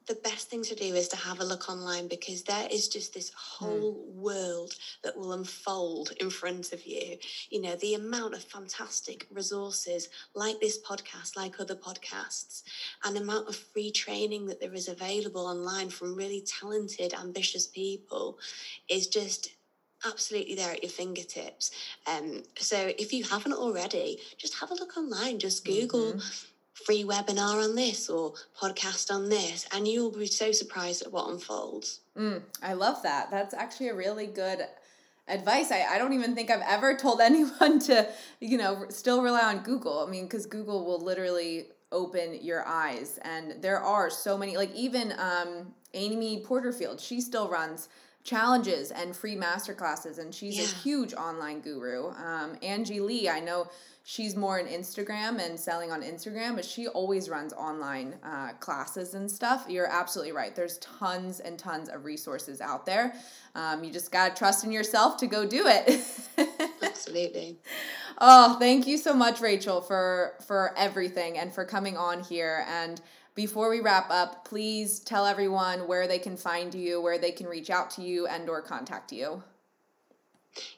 the 0.09 0.15
best 0.17 0.49
thing 0.49 0.63
to 0.65 0.75
do 0.75 0.95
is 0.95 1.09
to 1.09 1.17
have 1.17 1.41
a 1.41 1.45
look 1.45 1.69
online 1.69 2.09
because 2.09 2.43
there 2.43 2.67
is 2.71 2.89
just 2.89 3.15
this 3.15 3.31
hmm. 3.31 3.67
whole 3.67 3.95
mm. 3.95 4.15
world 4.15 4.75
that 5.05 5.17
will 5.17 5.33
unfold 5.33 6.13
in 6.21 6.31
front 6.31 6.73
of 6.73 6.85
you. 6.87 7.17
You 7.51 7.63
know, 7.63 7.77
the 7.77 7.95
amount 7.95 8.35
of 8.35 8.43
fantastic 8.43 9.27
resources 9.31 10.09
like 10.35 10.59
this 10.61 10.81
podcast, 10.83 11.37
like 11.37 11.61
other 11.61 11.77
podcasts, 11.77 12.63
and 13.05 13.17
amount 13.17 13.49
of 13.49 13.57
free 13.57 13.93
training 13.93 14.47
that 14.47 14.61
there 14.61 14.75
is 14.75 14.89
available 14.89 15.47
online 15.47 15.91
from 15.91 16.15
really 16.15 16.43
talented, 16.47 17.15
ambitious 17.15 17.67
people 17.67 18.39
is 18.89 19.09
just 19.09 19.51
absolutely 20.07 20.55
there 20.55 20.73
at 20.73 20.83
your 20.83 20.91
fingertips. 20.91 21.71
Um, 22.07 22.43
so 22.57 22.93
if 22.99 23.13
you 23.13 23.25
haven't 23.25 23.53
already, 23.53 24.21
just 24.37 24.55
have 24.59 24.71
a 24.71 24.75
look 24.75 24.97
online. 24.97 25.39
Just 25.39 25.65
Google 25.65 26.13
mm-hmm. 26.13 26.47
Free 26.85 27.05
webinar 27.05 27.63
on 27.63 27.75
this 27.75 28.09
or 28.09 28.35
podcast 28.61 29.13
on 29.13 29.29
this, 29.29 29.67
and 29.73 29.87
you 29.87 30.03
will 30.03 30.19
be 30.19 30.27
so 30.27 30.53
surprised 30.53 31.03
at 31.03 31.13
what 31.13 31.29
unfolds. 31.29 32.01
Mm, 32.17 32.43
I 32.63 32.75
love 32.75 33.03
that. 33.03 33.31
That's 33.31 33.55
actually 33.55 33.89
a 33.89 33.95
really 33.95 34.27
good 34.27 34.61
advice. 35.29 35.71
I, 35.71 35.87
I 35.91 35.99
don't 35.99 36.13
even 36.13 36.35
think 36.35 36.51
I've 36.51 36.63
ever 36.67 36.97
told 36.97 37.21
anyone 37.23 37.79
to, 37.81 38.09
you 38.41 38.59
know, 38.59 38.87
still 38.89 39.23
rely 39.23 39.43
on 39.43 39.59
Google. 39.63 40.05
I 40.07 40.11
mean, 40.11 40.25
because 40.25 40.47
Google 40.47 40.85
will 40.85 41.01
literally 41.01 41.67
open 41.91 42.39
your 42.43 42.67
eyes. 42.67 43.19
And 43.23 43.63
there 43.63 43.81
are 43.81 44.11
so 44.11 44.37
many, 44.37 44.57
like 44.57 44.75
even 44.75 45.13
um, 45.19 45.75
Amy 45.95 46.43
Porterfield, 46.45 47.01
she 47.01 47.21
still 47.21 47.49
runs 47.49 47.89
challenges 48.25 48.91
and 48.91 49.17
free 49.17 49.35
master 49.35 49.73
classes 49.73 50.19
and 50.19 50.35
she's 50.35 50.59
yeah. 50.59 50.65
a 50.65 50.83
huge 50.83 51.15
online 51.15 51.61
guru 51.61 52.11
um, 52.11 52.59
angie 52.63 53.01
lee 53.01 53.27
i 53.27 53.41
know 53.41 53.67
she's 54.09 54.35
more 54.35 54.59
in 54.59 54.67
instagram 54.67 55.39
and 55.39 55.61
selling 55.61 55.93
on 55.93 56.03
instagram 56.03 56.57
but 56.57 56.65
she 56.65 56.89
always 56.89 57.29
runs 57.29 57.53
online 57.53 58.15
uh, 58.25 58.53
classes 58.55 59.15
and 59.15 59.31
stuff. 59.31 59.67
You're 59.69 59.87
absolutely 59.87 60.33
right. 60.33 60.55
There's 60.55 60.79
tons 60.79 61.41
and 61.41 61.59
tons 61.59 61.89
of 61.89 62.05
resources 62.05 62.61
out 62.61 62.87
there. 62.87 63.15
Um, 63.55 63.85
you 63.85 63.93
just 63.93 64.11
got 64.11 64.35
to 64.35 64.39
trust 64.39 64.65
in 64.65 64.73
yourself 64.73 65.17
to 65.19 65.27
go 65.27 65.47
do 65.47 65.67
it. 65.67 66.01
Absolutely. 66.83 67.59
Oh 68.19 68.59
thank 68.59 68.87
you 68.87 68.99
so 68.99 69.15
much 69.15 69.41
rachel 69.41 69.81
for 69.81 70.35
for 70.47 70.75
everything 70.77 71.39
and 71.39 71.53
for 71.53 71.65
coming 71.65 71.97
on 71.97 72.23
here. 72.23 72.65
And 72.69 73.01
before 73.35 73.71
we 73.71 73.81
wrap 73.81 74.11
up, 74.11 74.45
please 74.45 75.01
tell 75.01 75.27
everyone 75.27 75.87
where 75.87 76.09
they 76.09 76.19
can 76.19 76.37
find 76.37 76.75
you, 76.75 77.01
where 77.01 77.19
they 77.19 77.31
can 77.31 77.47
reach 77.47 77.71
out 77.71 77.91
to 77.93 78.03
you 78.03 78.27
and 78.27 78.49
or 78.49 78.63
contact 78.63 79.13
you. 79.13 79.43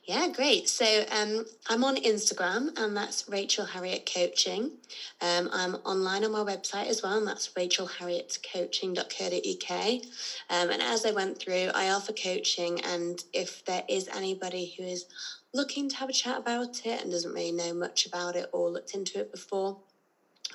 Yeah, 0.04 0.28
great. 0.28 0.68
So 0.68 1.04
um, 1.12 1.46
I'm 1.68 1.85
on 1.85 1.96
Instagram, 1.96 2.76
and 2.78 2.96
that's 2.96 3.28
Rachel 3.28 3.64
Harriet 3.64 4.11
Coaching. 4.12 4.72
Um, 5.20 5.48
I'm 5.52 5.76
online 5.85 6.24
on 6.24 6.33
my 6.33 6.40
website 6.40 6.88
as 6.88 7.02
well, 7.02 7.18
and 7.18 7.26
that's 7.26 7.50
rachelharrietcoaching.co.uk. 7.50 9.92
Um, 10.50 10.70
and 10.70 10.83
as 10.83 11.06
I 11.06 11.12
went 11.12 11.38
through, 11.38 11.70
I 11.74 11.90
offer 11.90 12.12
coaching, 12.12 12.80
and 12.80 13.22
if 13.33 13.64
there 13.64 13.85
is 13.88 14.09
anybody 14.09 14.74
who 14.76 14.85
is 14.85 15.06
looking 15.54 15.88
to 15.88 15.96
have 15.96 16.09
a 16.09 16.12
chat 16.12 16.38
about 16.38 16.85
it 16.87 17.02
and 17.02 17.11
doesn't 17.11 17.33
really 17.33 17.52
know 17.52 17.74
much 17.74 18.06
about 18.06 18.37
it 18.37 18.48
or 18.52 18.70
looked 18.70 18.94
into 18.94 19.20
it 19.20 19.30
before, 19.30 19.78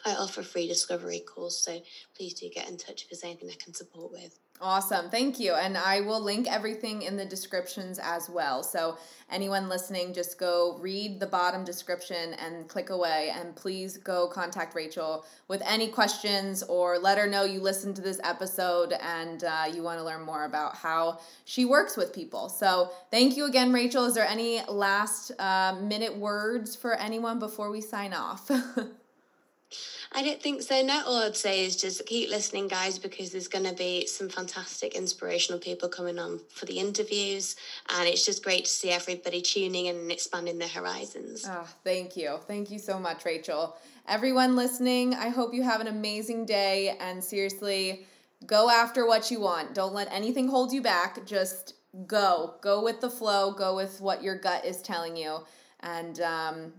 I 0.06 0.16
offer 0.16 0.44
free 0.44 0.68
discovery 0.68 1.22
calls, 1.26 1.64
so 1.64 1.82
please 2.16 2.34
do 2.34 2.50
get 2.54 2.70
in 2.70 2.78
touch 2.78 3.04
if 3.04 3.10
there's 3.10 3.24
anything 3.24 3.50
I 3.50 3.56
can 3.64 3.74
support 3.74 4.12
with. 4.12 4.38
Awesome. 4.62 5.10
Thank 5.10 5.38
you. 5.38 5.54
And 5.54 5.78
I 5.78 6.00
will 6.00 6.22
link 6.22 6.48
everything 6.50 7.02
in 7.02 7.18
the 7.18 7.26
descriptions 7.26 8.00
as 8.02 8.30
well. 8.30 8.64
So, 8.64 8.98
anyone 9.30 9.68
listening, 9.68 10.14
just 10.14 10.40
go 10.40 10.78
read 10.80 11.20
the 11.20 11.28
bottom 11.28 11.66
description 11.66 12.36
and 12.36 12.66
click 12.70 12.90
away. 12.90 13.34
And 13.36 13.54
please 13.54 13.98
go 13.98 14.28
contact 14.28 14.74
Rachel 14.74 15.26
with 15.50 15.62
any 15.66 15.90
questions 15.90 16.64
or 16.64 16.98
let 16.98 17.18
her 17.18 17.28
know 17.28 17.44
you 17.44 17.60
listened 17.60 17.98
to 17.98 18.02
this 18.02 18.22
episode 18.24 18.94
and 19.02 19.44
uh, 19.44 19.66
you 19.74 19.84
want 19.84 20.00
to 20.00 20.06
learn 20.06 20.22
more 20.22 20.46
about 20.46 20.78
how 20.78 21.20
she 21.44 21.66
works 21.66 21.98
with 21.98 22.14
people. 22.16 22.48
So, 22.48 22.92
thank 23.12 23.36
you 23.36 23.48
again, 23.48 23.74
Rachel. 23.74 24.06
Is 24.06 24.14
there 24.16 24.28
any 24.28 24.62
last 24.70 25.32
uh, 25.38 25.76
minute 25.82 26.16
words 26.16 26.78
for 26.78 26.94
anyone 26.94 27.40
before 27.40 27.70
we 27.72 27.82
sign 27.82 28.14
off? 28.14 28.50
I 30.16 30.24
don't 30.24 30.42
think 30.42 30.62
so. 30.62 30.82
No, 30.82 31.04
all 31.06 31.24
I'd 31.24 31.36
say 31.36 31.66
is 31.66 31.76
just 31.76 32.06
keep 32.06 32.30
listening, 32.30 32.70
guys, 32.70 32.98
because 32.98 33.34
there's 33.34 33.50
going 33.50 33.66
to 33.66 33.74
be 33.74 34.08
some 34.08 34.30
fantastic, 34.30 34.96
inspirational 34.96 35.60
people 35.60 35.90
coming 35.90 36.18
on 36.18 36.40
for 36.50 36.66
the 36.66 36.80
interviews. 36.80 37.58
And 37.90 38.08
it's 38.08 38.26
just 38.26 38.42
great 38.42 38.64
to 38.64 38.72
see 38.72 38.92
everybody 38.92 39.42
tuning 39.42 39.88
in 39.88 39.98
and 39.98 40.12
expanding 40.12 40.58
their 40.58 40.70
horizons. 40.70 41.46
Oh, 41.46 41.68
thank 41.84 42.16
you. 42.16 42.40
Thank 42.48 42.72
you 42.72 42.80
so 42.80 42.98
much, 42.98 43.26
Rachel. 43.26 43.76
Everyone 44.08 44.56
listening, 44.56 45.16
I 45.16 45.28
hope 45.28 45.54
you 45.54 45.64
have 45.64 45.82
an 45.82 45.88
amazing 45.88 46.46
day. 46.46 46.96
And 47.02 47.22
seriously, 47.22 48.06
go 48.46 48.70
after 48.70 49.06
what 49.06 49.30
you 49.30 49.42
want. 49.42 49.74
Don't 49.74 49.94
let 49.94 50.08
anything 50.14 50.48
hold 50.48 50.72
you 50.72 50.82
back. 50.82 51.26
Just 51.26 51.74
go. 52.08 52.54
Go 52.62 52.82
with 52.82 53.02
the 53.02 53.10
flow. 53.10 53.52
Go 53.52 53.76
with 53.76 54.00
what 54.00 54.24
your 54.24 54.38
gut 54.38 54.64
is 54.64 54.82
telling 54.82 55.18
you. 55.18 55.40
And, 55.82 56.22
um, 56.22 56.74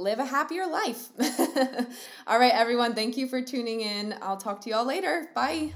live 0.00 0.18
a 0.18 0.24
happier 0.24 0.66
life. 0.66 1.08
all 2.26 2.38
right, 2.38 2.52
everyone, 2.54 2.94
thank 2.94 3.16
you 3.16 3.28
for 3.28 3.42
tuning 3.42 3.80
in. 3.80 4.14
I'll 4.22 4.36
talk 4.36 4.60
to 4.62 4.70
you 4.70 4.76
all 4.76 4.84
later. 4.84 5.28
Bye. 5.34 5.72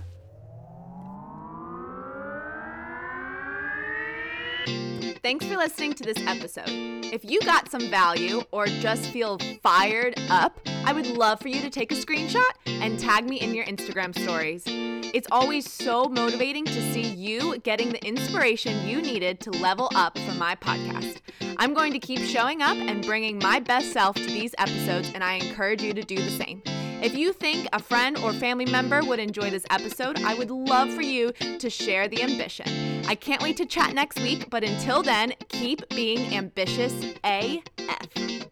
Thanks 5.22 5.46
for 5.46 5.56
listening 5.56 5.94
to 5.94 6.04
this 6.04 6.18
episode. 6.26 6.68
If 6.68 7.24
you 7.24 7.40
got 7.40 7.70
some 7.70 7.88
value 7.88 8.42
or 8.50 8.66
just 8.66 9.06
feel 9.06 9.38
fired 9.62 10.14
up, 10.28 10.60
I 10.86 10.92
would 10.92 11.06
love 11.06 11.40
for 11.40 11.48
you 11.48 11.62
to 11.62 11.70
take 11.70 11.92
a 11.92 11.94
screenshot 11.94 12.42
and 12.66 12.98
tag 12.98 13.26
me 13.26 13.40
in 13.40 13.54
your 13.54 13.64
Instagram 13.64 14.14
stories. 14.22 14.64
It's 14.66 15.26
always 15.32 15.70
so 15.70 16.08
motivating 16.08 16.66
to 16.66 16.92
see 16.92 17.00
you 17.00 17.58
getting 17.60 17.88
the 17.88 18.04
inspiration 18.04 18.86
you 18.86 19.00
needed 19.00 19.40
to 19.40 19.50
level 19.50 19.88
up 19.94 20.18
for 20.18 20.34
my 20.34 20.54
podcast. 20.56 21.22
I'm 21.56 21.72
going 21.72 21.94
to 21.94 21.98
keep 21.98 22.20
showing 22.20 22.60
up 22.60 22.76
and 22.76 23.02
bringing 23.02 23.38
my 23.38 23.60
best 23.60 23.92
self 23.92 24.16
to 24.16 24.26
these 24.26 24.54
episodes, 24.58 25.10
and 25.14 25.24
I 25.24 25.34
encourage 25.34 25.82
you 25.82 25.94
to 25.94 26.02
do 26.02 26.16
the 26.16 26.30
same. 26.30 26.62
If 26.66 27.14
you 27.14 27.32
think 27.32 27.66
a 27.72 27.78
friend 27.78 28.18
or 28.18 28.34
family 28.34 28.66
member 28.66 29.02
would 29.04 29.20
enjoy 29.20 29.48
this 29.48 29.64
episode, 29.70 30.20
I 30.20 30.34
would 30.34 30.50
love 30.50 30.92
for 30.92 31.02
you 31.02 31.32
to 31.60 31.70
share 31.70 32.08
the 32.08 32.22
ambition. 32.22 33.04
I 33.06 33.14
can't 33.14 33.42
wait 33.42 33.56
to 33.56 33.64
chat 33.64 33.94
next 33.94 34.20
week, 34.20 34.50
but 34.50 34.62
until 34.62 35.02
then, 35.02 35.32
keep 35.48 35.88
being 35.88 36.34
ambitious 36.34 36.92
AF. 37.24 38.44